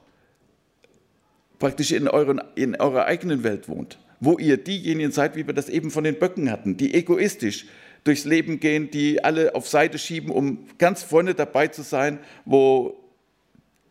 praktisch 1.58 1.90
in, 1.90 2.06
euren, 2.06 2.40
in 2.54 2.76
eurer 2.76 3.06
eigenen 3.06 3.42
Welt 3.42 3.68
wohnt, 3.68 3.98
wo 4.20 4.38
ihr 4.38 4.56
diejenigen 4.56 5.10
seid, 5.10 5.34
wie 5.34 5.48
wir 5.48 5.54
das 5.54 5.68
eben 5.68 5.90
von 5.90 6.04
den 6.04 6.20
Böcken 6.20 6.48
hatten, 6.52 6.76
die 6.76 6.94
egoistisch 6.94 7.66
durchs 8.04 8.24
Leben 8.24 8.60
gehen, 8.60 8.92
die 8.92 9.24
alle 9.24 9.56
auf 9.56 9.66
Seite 9.66 9.98
schieben, 9.98 10.30
um 10.30 10.68
ganz 10.78 11.02
vorne 11.02 11.34
dabei 11.34 11.66
zu 11.66 11.82
sein, 11.82 12.20
wo 12.44 13.02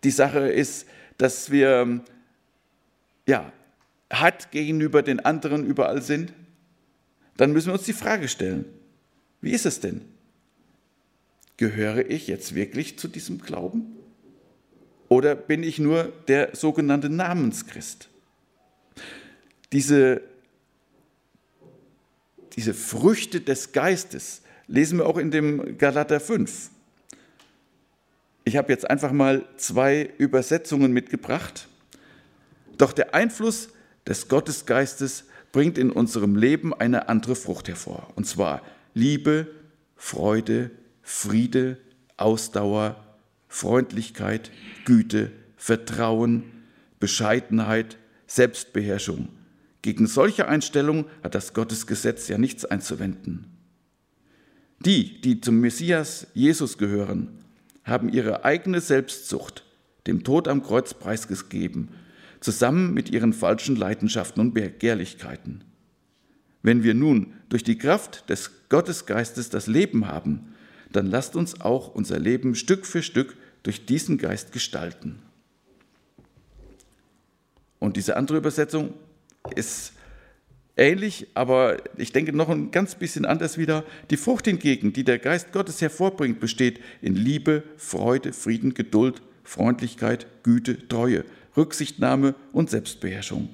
die 0.06 0.12
Sache 0.12 0.48
ist, 0.48 0.88
dass 1.18 1.52
wir 1.52 2.02
ja, 3.28 3.52
hart 4.12 4.52
gegenüber 4.52 5.02
den 5.02 5.20
anderen 5.20 5.66
überall 5.66 6.02
sind, 6.02 6.34
dann 7.38 7.52
müssen 7.52 7.68
wir 7.68 7.74
uns 7.74 7.84
die 7.84 7.94
Frage 7.94 8.28
stellen, 8.28 8.66
wie 9.42 9.52
ist 9.52 9.66
es 9.66 9.80
denn? 9.80 10.02
Gehöre 11.58 12.10
ich 12.10 12.28
jetzt 12.28 12.56
wirklich 12.56 12.98
zu 12.98 13.08
diesem 13.08 13.40
Glauben? 13.40 13.96
Oder 15.08 15.36
bin 15.36 15.64
ich 15.64 15.80
nur 15.80 16.12
der 16.28 16.56
sogenannte 16.56 17.10
Namenschrist? 17.10 18.10
Diese, 19.72 20.22
diese 22.56 22.74
Früchte 22.74 23.42
des 23.42 23.72
Geistes 23.72 24.42
lesen 24.68 25.00
wir 25.00 25.06
auch 25.06 25.18
in 25.18 25.32
dem 25.32 25.78
Galater 25.78 26.20
5. 26.20 26.70
Ich 28.46 28.58
habe 28.58 28.72
jetzt 28.72 28.90
einfach 28.90 29.12
mal 29.12 29.46
zwei 29.58 30.10
Übersetzungen 30.18 30.92
mitgebracht. 30.92 31.68
Doch 32.78 32.94
der 32.94 33.14
Einfluss 33.14 33.70
des 34.08 34.28
Gottesgeistes 34.28 35.26
bringt 35.52 35.78
in 35.78 35.92
unserem 35.92 36.36
Leben 36.36 36.74
eine 36.74 37.10
andere 37.10 37.36
Frucht 37.36 37.68
hervor. 37.68 38.12
Und 38.16 38.28
zwar 38.28 38.62
Liebe, 38.94 39.48
Freude, 39.96 40.72
Friede, 41.02 41.78
Ausdauer, 42.18 43.04
Freundlichkeit, 43.48 44.52
Güte, 44.86 45.32
Vertrauen, 45.56 46.44
Bescheidenheit, 47.00 47.98
Selbstbeherrschung. 48.28 49.30
Gegen 49.82 50.08
solche 50.08 50.48
Einstellungen 50.48 51.06
hat 51.24 51.36
das 51.36 51.54
Gottesgesetz 51.54 52.28
ja 52.28 52.38
nichts 52.38 52.66
einzuwenden. 52.66 53.46
Die, 54.80 55.22
die 55.22 55.42
zum 55.42 55.60
Messias 55.60 56.28
Jesus 56.34 56.78
gehören, 56.78 57.46
haben 57.84 58.10
ihre 58.10 58.44
eigene 58.44 58.82
Selbstsucht 58.82 59.64
dem 60.08 60.24
Tod 60.24 60.48
am 60.48 60.64
Kreuz 60.64 60.94
preisgegeben, 60.94 61.90
zusammen 62.46 62.94
mit 62.94 63.10
ihren 63.10 63.34
falschen 63.34 63.76
Leidenschaften 63.76 64.40
und 64.40 64.54
Begehrlichkeiten. 64.54 65.64
Wenn 66.62 66.84
wir 66.84 66.94
nun 66.94 67.34
durch 67.50 67.64
die 67.64 67.78
Kraft 67.78 68.30
des 68.30 68.70
Gottesgeistes 68.70 69.50
das 69.50 69.66
Leben 69.66 70.08
haben, 70.08 70.54
dann 70.92 71.08
lasst 71.08 71.36
uns 71.36 71.60
auch 71.60 71.94
unser 71.94 72.20
Leben 72.20 72.54
Stück 72.54 72.86
für 72.86 73.02
Stück 73.02 73.36
durch 73.64 73.88
diesen 73.88 74.20
Geist 74.20 74.52
gestalten. 74.52 75.20
Und 77.80 77.98
diese 77.98 78.16
andere 78.16 78.38
Übersetzung 78.38 78.94
ist 79.56 79.94
ähnlich, 80.78 81.28
aber 81.34 81.78
ich 81.98 82.12
denke 82.12 82.32
noch 82.32 82.50
ein 82.50 82.70
ganz 82.70 82.94
bisschen 82.94 83.26
anders 83.26 83.58
wieder. 83.58 83.84
Die 84.12 84.18
Frucht 84.18 84.46
hingegen, 84.46 84.94
die 84.94 85.04
der 85.04 85.18
Geist 85.18 85.52
Gottes 85.52 85.82
hervorbringt, 85.82 86.40
besteht 86.40 86.80
in 87.02 87.16
Liebe, 87.16 87.64
Freude, 87.78 88.34
Frieden, 88.34 88.76
Geduld, 88.76 89.24
Freundlichkeit, 89.44 90.28
Güte, 90.44 90.88
Treue, 90.88 91.26
Rücksichtnahme 91.58 92.36
und 92.52 92.70
Selbstbeherrschung. 92.70 93.50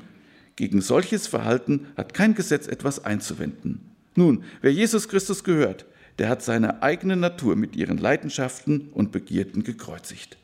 Gegen 0.55 0.81
solches 0.81 1.27
Verhalten 1.27 1.87
hat 1.95 2.13
kein 2.13 2.35
Gesetz 2.35 2.67
etwas 2.67 3.03
einzuwenden. 3.03 3.91
Nun, 4.15 4.43
wer 4.61 4.71
Jesus 4.71 5.07
Christus 5.07 5.43
gehört, 5.43 5.85
der 6.19 6.29
hat 6.29 6.43
seine 6.43 6.83
eigene 6.83 7.15
Natur 7.15 7.55
mit 7.55 7.75
ihren 7.75 7.97
Leidenschaften 7.97 8.89
und 8.93 9.11
Begierden 9.11 9.63
gekreuzigt. 9.63 10.37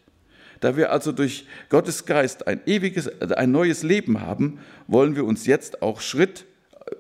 Da 0.60 0.76
wir 0.76 0.92
also 0.92 1.12
durch 1.12 1.46
Gottes 1.70 2.06
Geist 2.06 2.48
ein 2.48 2.62
ewiges, 2.66 3.08
ein 3.22 3.52
neues 3.52 3.84
Leben 3.84 4.22
haben, 4.22 4.60
wollen 4.88 5.16
wir 5.16 5.26
uns 5.26 5.46
jetzt 5.46 5.82
auch 5.82 6.02
Schritt 6.02 6.46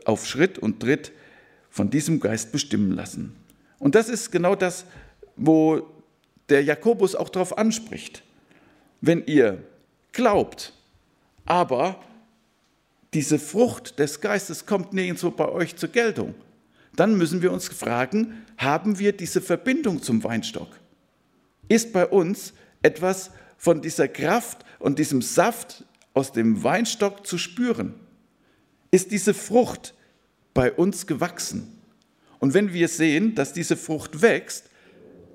auf 0.05 0.25
Schritt 0.25 0.57
und 0.57 0.79
Tritt 0.81 1.11
von 1.69 1.89
diesem 1.89 2.19
Geist 2.19 2.51
bestimmen 2.51 2.91
lassen. 2.91 3.35
Und 3.79 3.95
das 3.95 4.09
ist 4.09 4.31
genau 4.31 4.55
das, 4.55 4.85
wo 5.35 5.87
der 6.49 6.63
Jakobus 6.63 7.15
auch 7.15 7.29
darauf 7.29 7.57
anspricht. 7.57 8.23
Wenn 9.01 9.25
ihr 9.25 9.61
glaubt, 10.17 10.73
aber 11.45 12.03
diese 13.13 13.39
Frucht 13.39 13.97
des 13.99 14.19
Geistes 14.19 14.65
kommt 14.65 14.91
nirgendwo 14.91 15.31
bei 15.31 15.47
euch 15.47 15.77
zur 15.77 15.89
Geltung, 15.89 16.35
dann 16.95 17.17
müssen 17.17 17.41
wir 17.41 17.53
uns 17.53 17.69
fragen, 17.69 18.45
haben 18.57 18.99
wir 18.99 19.13
diese 19.13 19.39
Verbindung 19.39 20.01
zum 20.01 20.23
Weinstock? 20.23 20.69
Ist 21.69 21.93
bei 21.93 22.05
uns 22.05 22.53
etwas 22.81 23.31
von 23.57 23.81
dieser 23.81 24.09
Kraft 24.09 24.65
und 24.79 24.99
diesem 24.99 25.21
Saft 25.21 25.85
aus 26.13 26.33
dem 26.33 26.63
Weinstock 26.63 27.25
zu 27.25 27.37
spüren? 27.37 27.93
ist 28.91 29.11
diese 29.11 29.33
Frucht 29.33 29.93
bei 30.53 30.71
uns 30.71 31.07
gewachsen. 31.07 31.79
Und 32.39 32.53
wenn 32.53 32.73
wir 32.73 32.87
sehen, 32.87 33.35
dass 33.35 33.53
diese 33.53 33.75
Frucht 33.75 34.21
wächst, 34.21 34.69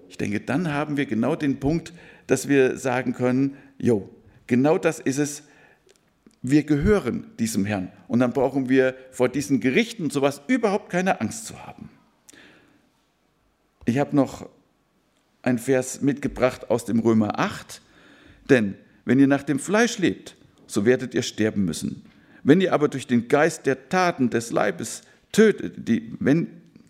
ich 0.09 0.19
denke, 0.19 0.41
dann 0.41 0.73
haben 0.73 0.97
wir 0.97 1.07
genau 1.07 1.37
den 1.37 1.59
Punkt, 1.59 1.93
dass 2.27 2.49
wir 2.49 2.77
sagen 2.77 3.15
können, 3.15 3.57
jo, 3.79 4.09
genau 4.53 4.77
das 4.77 5.01
ist 5.01 5.17
es, 5.17 5.45
wir 6.43 6.65
gehören 6.65 7.31
diesem 7.39 7.65
Herrn. 7.65 7.91
Und 8.07 8.21
dann 8.21 8.35
brauchen 8.35 8.69
wir 8.69 8.95
vor 9.11 9.31
diesen 9.31 9.61
Gerichten 9.61 10.03
und 10.03 10.13
sowas 10.13 10.43
überhaupt 10.47 10.91
keine 10.91 11.23
Angst 11.23 11.47
zu 11.47 11.59
haben. 11.65 11.89
Ich 13.87 13.97
habe 13.97 14.15
noch 14.15 14.51
ein 15.41 15.59
Vers 15.59 16.03
mitgebracht 16.03 16.69
aus 16.69 16.85
dem 16.85 16.99
Römer 16.99 17.39
8. 17.39 17.81
Denn 18.51 18.75
wenn 19.07 19.19
ihr 19.19 19.27
nach 19.27 19.43
dem 19.43 19.59
Fleisch 19.59 19.97
lebt, 19.97 20.37
so 20.67 20.85
werdet 20.85 21.15
ihr 21.15 21.23
sterben 21.23 21.65
müssen. 21.65 22.05
Wenn 22.43 22.61
ihr 22.61 22.75
aber 22.75 22.89
durch 22.89 23.07
den 23.07 23.29
Geist 23.29 23.65
der 23.65 23.89
Taten 23.89 24.29
des 24.29 24.51
Leibes 24.51 25.01
tötet, 25.33 25.89
die, 25.89 26.13
wenn, 26.21 26.49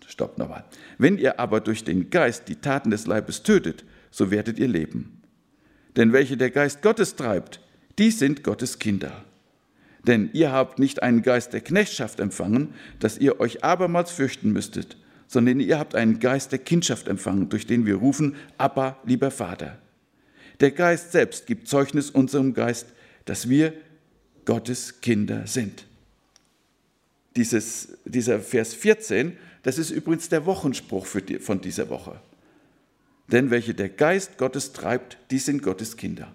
stopp 0.08 0.36
nochmal, 0.36 0.64
wenn 0.98 1.16
ihr 1.16 1.38
aber 1.38 1.60
durch 1.60 1.84
den 1.84 2.10
Geist 2.10 2.48
die 2.48 2.56
Taten 2.56 2.90
des 2.90 3.06
Leibes 3.06 3.44
tötet, 3.44 3.84
so 4.10 4.32
werdet 4.32 4.58
ihr 4.58 4.66
leben. 4.66 5.21
Denn 5.96 6.12
welche 6.12 6.36
der 6.36 6.50
Geist 6.50 6.82
Gottes 6.82 7.16
treibt, 7.16 7.60
die 7.98 8.10
sind 8.10 8.42
Gottes 8.42 8.78
Kinder. 8.78 9.24
Denn 10.06 10.30
ihr 10.32 10.50
habt 10.50 10.78
nicht 10.78 11.02
einen 11.02 11.22
Geist 11.22 11.52
der 11.52 11.60
Knechtschaft 11.60 12.18
empfangen, 12.18 12.74
dass 12.98 13.18
ihr 13.18 13.40
euch 13.40 13.62
abermals 13.62 14.10
fürchten 14.10 14.52
müsstet, 14.52 14.96
sondern 15.28 15.60
ihr 15.60 15.78
habt 15.78 15.94
einen 15.94 16.18
Geist 16.18 16.52
der 16.52 16.58
Kindschaft 16.58 17.08
empfangen, 17.08 17.48
durch 17.48 17.66
den 17.66 17.86
wir 17.86 17.96
rufen, 17.96 18.36
Abba, 18.58 18.98
lieber 19.04 19.30
Vater. 19.30 19.78
Der 20.60 20.70
Geist 20.70 21.12
selbst 21.12 21.46
gibt 21.46 21.68
Zeugnis 21.68 22.10
unserem 22.10 22.54
Geist, 22.54 22.88
dass 23.24 23.48
wir 23.48 23.72
Gottes 24.44 25.00
Kinder 25.00 25.46
sind. 25.46 25.86
Dieses, 27.36 27.96
dieser 28.04 28.40
Vers 28.40 28.74
14, 28.74 29.36
das 29.62 29.78
ist 29.78 29.90
übrigens 29.90 30.28
der 30.28 30.44
Wochenspruch 30.44 31.06
die, 31.28 31.38
von 31.38 31.60
dieser 31.60 31.88
Woche. 31.88 32.20
Denn 33.28 33.50
welche 33.50 33.74
der 33.74 33.88
Geist 33.88 34.38
Gottes 34.38 34.72
treibt, 34.72 35.18
die 35.30 35.38
sind 35.38 35.62
Gottes 35.62 35.96
Kinder. 35.96 36.32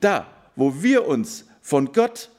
Da, 0.00 0.26
wo 0.56 0.82
wir 0.82 1.06
uns 1.06 1.46
von 1.60 1.92
Gott 1.92 2.30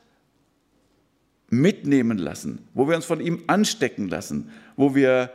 mitnehmen 1.50 2.18
lassen, 2.18 2.68
wo 2.74 2.88
wir 2.88 2.96
uns 2.96 3.06
von 3.06 3.20
ihm 3.20 3.44
anstecken 3.48 4.08
lassen, 4.08 4.50
wo 4.76 4.96
wir 4.96 5.32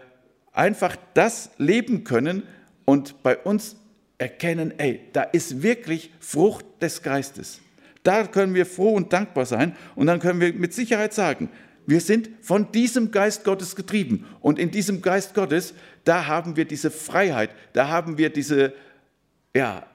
einfach 0.53 0.97
das 1.15 1.51
leben 1.59 2.05
können 2.05 2.43
und 2.85 3.23
bei 3.23 3.37
uns 3.37 3.77
erkennen, 4.19 4.75
ey, 4.79 5.01
da 5.13 5.23
ist 5.23 5.63
wirklich 5.63 6.13
Frucht 6.19 6.65
des 6.81 7.03
Geistes. 7.03 7.61
Da 8.03 8.27
können 8.27 8.55
wir 8.55 8.67
froh 8.67 8.95
und 8.95 9.13
dankbar 9.13 9.47
sein 9.47 9.77
und 9.95 10.07
dann 10.07 10.19
können 10.19 10.41
wir 10.41 10.53
mit 10.53 10.75
Sicherheit 10.75 11.15
sagen, 11.15 11.51
wir 11.89 12.03
sind 12.03 12.29
von 12.43 12.71
diesem 12.71 13.13
Geist 13.13 13.45
Gottes 13.45 13.75
getrieben. 13.75 14.27
Und 14.41 14.59
in 14.59 14.71
diesem 14.71 15.01
Geist 15.01 15.33
Gottes, 15.33 15.73
da 16.05 16.27
haben 16.27 16.55
wir 16.55 16.67
diese 16.67 16.91
Freiheit, 16.91 17.49
da 17.73 17.89
haben 17.89 18.19
wir 18.19 18.29
diese 18.29 18.75
ja, 19.57 19.87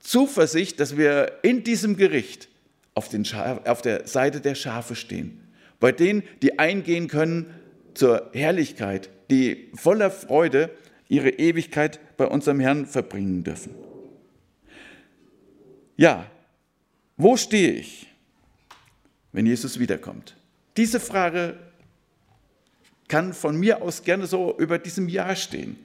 Zuversicht, 0.00 0.78
dass 0.80 0.98
wir 0.98 1.38
in 1.42 1.64
diesem 1.64 1.96
Gericht 1.96 2.50
auf, 2.92 3.08
den 3.08 3.26
auf 3.64 3.80
der 3.80 4.06
Seite 4.06 4.42
der 4.42 4.54
Schafe 4.54 4.94
stehen. 4.94 5.40
Bei 5.80 5.92
denen, 5.92 6.24
die 6.42 6.58
eingehen 6.58 7.08
können 7.08 7.54
zur 7.94 8.28
Herrlichkeit, 8.34 9.08
die 9.30 9.70
voller 9.74 10.10
Freude 10.10 10.68
ihre 11.08 11.30
Ewigkeit 11.30 12.00
bei 12.18 12.26
unserem 12.26 12.60
Herrn 12.60 12.84
verbringen 12.84 13.44
dürfen. 13.44 13.74
Ja, 15.96 16.30
wo 17.16 17.38
stehe 17.38 17.72
ich, 17.72 18.08
wenn 19.32 19.46
Jesus 19.46 19.78
wiederkommt? 19.78 20.36
Diese 20.76 21.00
Frage 21.00 21.56
kann 23.08 23.32
von 23.32 23.56
mir 23.56 23.82
aus 23.82 24.04
gerne 24.04 24.26
so 24.26 24.56
über 24.58 24.78
diesem 24.78 25.08
Jahr 25.08 25.34
stehen. 25.34 25.76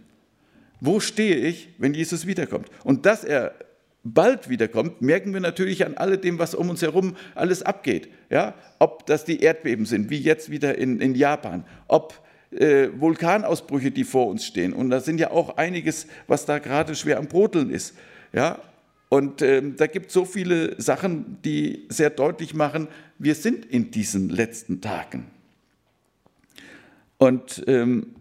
Wo 0.79 0.99
stehe 0.99 1.35
ich, 1.37 1.69
wenn 1.77 1.93
Jesus 1.93 2.27
wiederkommt? 2.27 2.69
Und 2.83 3.05
dass 3.05 3.23
er 3.23 3.55
bald 4.03 4.49
wiederkommt, 4.49 5.01
merken 5.01 5.33
wir 5.33 5.41
natürlich 5.41 5.85
an 5.85 5.95
alledem, 5.95 6.37
was 6.37 6.53
um 6.53 6.69
uns 6.69 6.81
herum 6.81 7.15
alles 7.33 7.63
abgeht. 7.63 8.09
Ja? 8.29 8.53
Ob 8.77 9.05
das 9.07 9.25
die 9.25 9.41
Erdbeben 9.41 9.85
sind, 9.85 10.09
wie 10.09 10.19
jetzt 10.19 10.51
wieder 10.51 10.77
in, 10.77 11.01
in 11.01 11.15
Japan, 11.15 11.65
ob 11.87 12.21
äh, 12.51 12.89
Vulkanausbrüche, 12.95 13.91
die 13.91 14.03
vor 14.03 14.27
uns 14.27 14.45
stehen. 14.45 14.73
Und 14.73 14.91
da 14.91 14.99
sind 14.99 15.19
ja 15.19 15.31
auch 15.31 15.57
einiges, 15.57 16.07
was 16.27 16.45
da 16.45 16.59
gerade 16.59 16.95
schwer 16.95 17.17
am 17.17 17.27
Brodeln 17.27 17.71
ist. 17.71 17.95
Ja? 18.31 18.59
Und 19.09 19.41
ähm, 19.41 19.75
da 19.75 19.87
gibt 19.87 20.07
es 20.07 20.13
so 20.13 20.25
viele 20.25 20.79
Sachen, 20.81 21.37
die 21.43 21.85
sehr 21.89 22.09
deutlich 22.09 22.53
machen, 22.53 22.87
wir 23.19 23.35
sind 23.35 23.65
in 23.65 23.91
diesen 23.91 24.29
letzten 24.29 24.81
Tagen. 24.81 25.27
Und 27.17 27.63
ähm, 27.67 28.15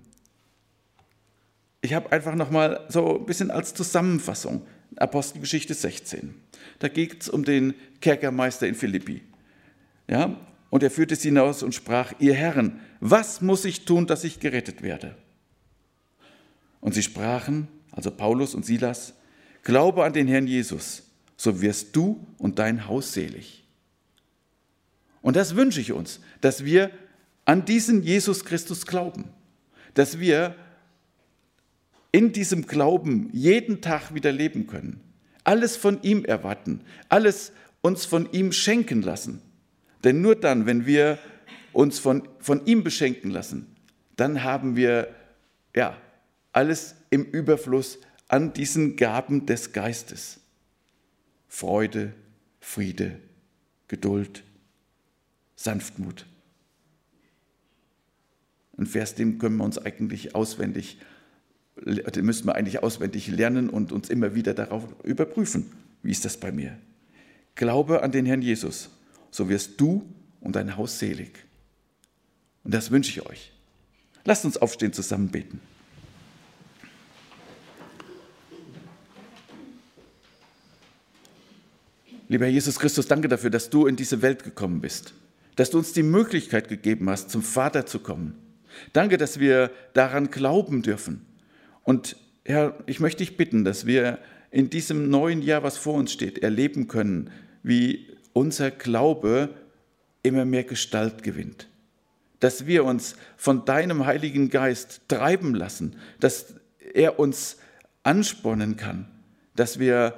ich 1.80 1.94
habe 1.94 2.12
einfach 2.12 2.34
nochmal 2.34 2.86
so 2.88 3.18
ein 3.18 3.26
bisschen 3.26 3.50
als 3.50 3.74
Zusammenfassung 3.74 4.66
Apostelgeschichte 4.96 5.74
16. 5.74 6.34
Da 6.78 6.88
geht 6.88 7.22
es 7.22 7.28
um 7.28 7.44
den 7.44 7.74
Kerkermeister 8.00 8.66
in 8.66 8.74
Philippi. 8.74 9.22
Ja? 10.08 10.36
Und 10.70 10.82
er 10.82 10.90
führte 10.90 11.16
sie 11.16 11.28
hinaus 11.28 11.62
und 11.62 11.74
sprach, 11.74 12.12
ihr 12.18 12.34
Herren, 12.34 12.80
was 13.00 13.40
muss 13.40 13.64
ich 13.64 13.84
tun, 13.84 14.06
dass 14.06 14.24
ich 14.24 14.40
gerettet 14.40 14.82
werde? 14.82 15.16
Und 16.80 16.94
sie 16.94 17.02
sprachen, 17.02 17.68
also 17.92 18.10
Paulus 18.10 18.54
und 18.54 18.64
Silas, 18.64 19.14
Glaube 19.64 20.04
an 20.04 20.12
den 20.12 20.28
Herrn 20.28 20.46
Jesus, 20.46 21.02
so 21.36 21.60
wirst 21.60 21.96
du 21.96 22.24
und 22.38 22.58
dein 22.58 22.86
Haus 22.86 23.14
selig. 23.14 23.64
Und 25.22 25.36
das 25.36 25.56
wünsche 25.56 25.80
ich 25.80 25.92
uns, 25.92 26.20
dass 26.42 26.64
wir 26.64 26.90
an 27.46 27.64
diesen 27.64 28.02
Jesus 28.02 28.44
Christus 28.44 28.86
glauben, 28.86 29.30
dass 29.94 30.20
wir 30.20 30.54
in 32.12 32.32
diesem 32.32 32.66
Glauben 32.66 33.30
jeden 33.32 33.80
Tag 33.80 34.14
wieder 34.14 34.32
leben 34.32 34.66
können, 34.66 35.00
alles 35.44 35.76
von 35.76 36.02
ihm 36.02 36.24
erwarten, 36.24 36.82
alles 37.08 37.52
uns 37.80 38.04
von 38.04 38.30
ihm 38.32 38.52
schenken 38.52 39.02
lassen. 39.02 39.40
Denn 40.04 40.20
nur 40.20 40.36
dann, 40.36 40.66
wenn 40.66 40.84
wir 40.84 41.18
uns 41.72 41.98
von, 41.98 42.28
von 42.38 42.66
ihm 42.66 42.84
beschenken 42.84 43.30
lassen, 43.30 43.74
dann 44.16 44.44
haben 44.44 44.76
wir 44.76 45.08
ja 45.74 45.96
alles 46.52 46.94
im 47.10 47.24
Überfluss 47.24 47.98
an 48.28 48.52
diesen 48.52 48.96
Gaben 48.96 49.46
des 49.46 49.72
Geistes. 49.72 50.40
Freude, 51.48 52.12
Friede, 52.60 53.18
Geduld, 53.88 54.42
Sanftmut. 55.56 56.26
Ein 58.76 58.86
Vers, 58.86 59.14
den 59.14 59.38
können 59.38 59.56
wir 59.58 59.64
uns 59.64 59.78
eigentlich 59.78 60.34
auswendig, 60.34 60.98
den 61.76 62.24
müssen 62.24 62.46
wir 62.46 62.56
eigentlich 62.56 62.82
auswendig 62.82 63.28
lernen 63.28 63.70
und 63.70 63.92
uns 63.92 64.08
immer 64.08 64.34
wieder 64.34 64.54
darauf 64.54 64.84
überprüfen. 65.04 65.70
Wie 66.02 66.10
ist 66.10 66.24
das 66.24 66.38
bei 66.38 66.50
mir? 66.50 66.76
Glaube 67.54 68.02
an 68.02 68.10
den 68.10 68.26
Herrn 68.26 68.42
Jesus, 68.42 68.90
so 69.30 69.48
wirst 69.48 69.80
du 69.80 70.04
und 70.40 70.56
dein 70.56 70.76
Haus 70.76 70.98
selig. 70.98 71.44
Und 72.64 72.74
das 72.74 72.90
wünsche 72.90 73.10
ich 73.10 73.26
euch. 73.26 73.52
Lasst 74.24 74.44
uns 74.44 74.56
aufstehen, 74.56 74.92
zusammen 74.92 75.28
beten. 75.28 75.60
Lieber 82.34 82.48
Jesus 82.48 82.80
Christus, 82.80 83.06
danke 83.06 83.28
dafür, 83.28 83.50
dass 83.50 83.70
du 83.70 83.86
in 83.86 83.94
diese 83.94 84.20
Welt 84.20 84.42
gekommen 84.42 84.80
bist, 84.80 85.14
dass 85.54 85.70
du 85.70 85.78
uns 85.78 85.92
die 85.92 86.02
Möglichkeit 86.02 86.66
gegeben 86.66 87.08
hast, 87.08 87.30
zum 87.30 87.44
Vater 87.44 87.86
zu 87.86 88.00
kommen. 88.00 88.34
Danke, 88.92 89.18
dass 89.18 89.38
wir 89.38 89.70
daran 89.92 90.32
glauben 90.32 90.82
dürfen. 90.82 91.24
Und 91.84 92.16
Herr, 92.44 92.76
ich 92.86 92.98
möchte 92.98 93.18
dich 93.18 93.36
bitten, 93.36 93.64
dass 93.64 93.86
wir 93.86 94.18
in 94.50 94.68
diesem 94.68 95.10
neuen 95.10 95.42
Jahr, 95.42 95.62
was 95.62 95.78
vor 95.78 95.94
uns 95.94 96.12
steht, 96.12 96.38
erleben 96.38 96.88
können, 96.88 97.30
wie 97.62 98.08
unser 98.32 98.72
Glaube 98.72 99.50
immer 100.24 100.44
mehr 100.44 100.64
Gestalt 100.64 101.22
gewinnt. 101.22 101.68
Dass 102.40 102.66
wir 102.66 102.84
uns 102.84 103.14
von 103.36 103.64
deinem 103.64 104.06
Heiligen 104.06 104.50
Geist 104.50 105.02
treiben 105.06 105.54
lassen, 105.54 105.94
dass 106.18 106.54
er 106.94 107.20
uns 107.20 107.58
anspornen 108.02 108.76
kann, 108.76 109.06
dass 109.54 109.78
wir 109.78 110.14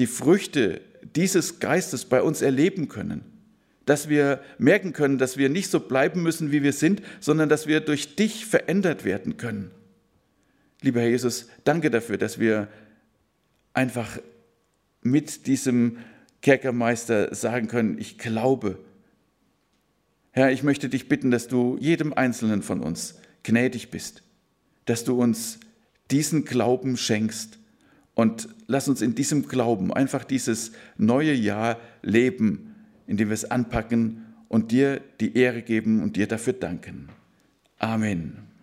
die 0.00 0.08
Früchte 0.08 0.80
dieses 1.16 1.60
Geistes 1.60 2.04
bei 2.04 2.22
uns 2.22 2.42
erleben 2.42 2.88
können. 2.88 3.24
Dass 3.86 4.08
wir 4.08 4.40
merken 4.58 4.92
können, 4.92 5.18
dass 5.18 5.36
wir 5.36 5.48
nicht 5.48 5.70
so 5.70 5.80
bleiben 5.80 6.22
müssen, 6.22 6.52
wie 6.52 6.62
wir 6.62 6.72
sind, 6.72 7.02
sondern 7.20 7.48
dass 7.48 7.66
wir 7.66 7.80
durch 7.80 8.16
dich 8.16 8.46
verändert 8.46 9.04
werden 9.04 9.36
können. 9.36 9.70
Lieber 10.80 11.00
Herr 11.00 11.08
Jesus, 11.08 11.48
danke 11.64 11.90
dafür, 11.90 12.16
dass 12.16 12.38
wir 12.38 12.68
einfach 13.74 14.18
mit 15.02 15.46
diesem 15.46 15.98
Kerkermeister 16.40 17.34
sagen 17.34 17.68
können, 17.68 17.98
ich 17.98 18.18
glaube. 18.18 18.78
Herr, 20.30 20.50
ich 20.50 20.62
möchte 20.62 20.88
dich 20.88 21.08
bitten, 21.08 21.30
dass 21.30 21.48
du 21.48 21.78
jedem 21.80 22.12
Einzelnen 22.12 22.62
von 22.62 22.80
uns 22.80 23.16
gnädig 23.44 23.90
bist, 23.90 24.22
dass 24.84 25.04
du 25.04 25.20
uns 25.20 25.60
diesen 26.10 26.44
Glauben 26.44 26.96
schenkst 26.96 27.58
und 28.14 28.48
lass 28.66 28.88
uns 28.88 29.02
in 29.02 29.14
diesem 29.14 29.48
Glauben 29.48 29.92
einfach 29.92 30.24
dieses 30.24 30.72
neue 30.96 31.32
Jahr 31.32 31.78
leben, 32.02 32.74
indem 33.06 33.28
wir 33.28 33.34
es 33.34 33.50
anpacken 33.50 34.24
und 34.48 34.72
dir 34.72 35.00
die 35.20 35.36
Ehre 35.36 35.62
geben 35.62 36.02
und 36.02 36.16
dir 36.16 36.26
dafür 36.26 36.52
danken. 36.52 37.08
Amen. 37.78 38.53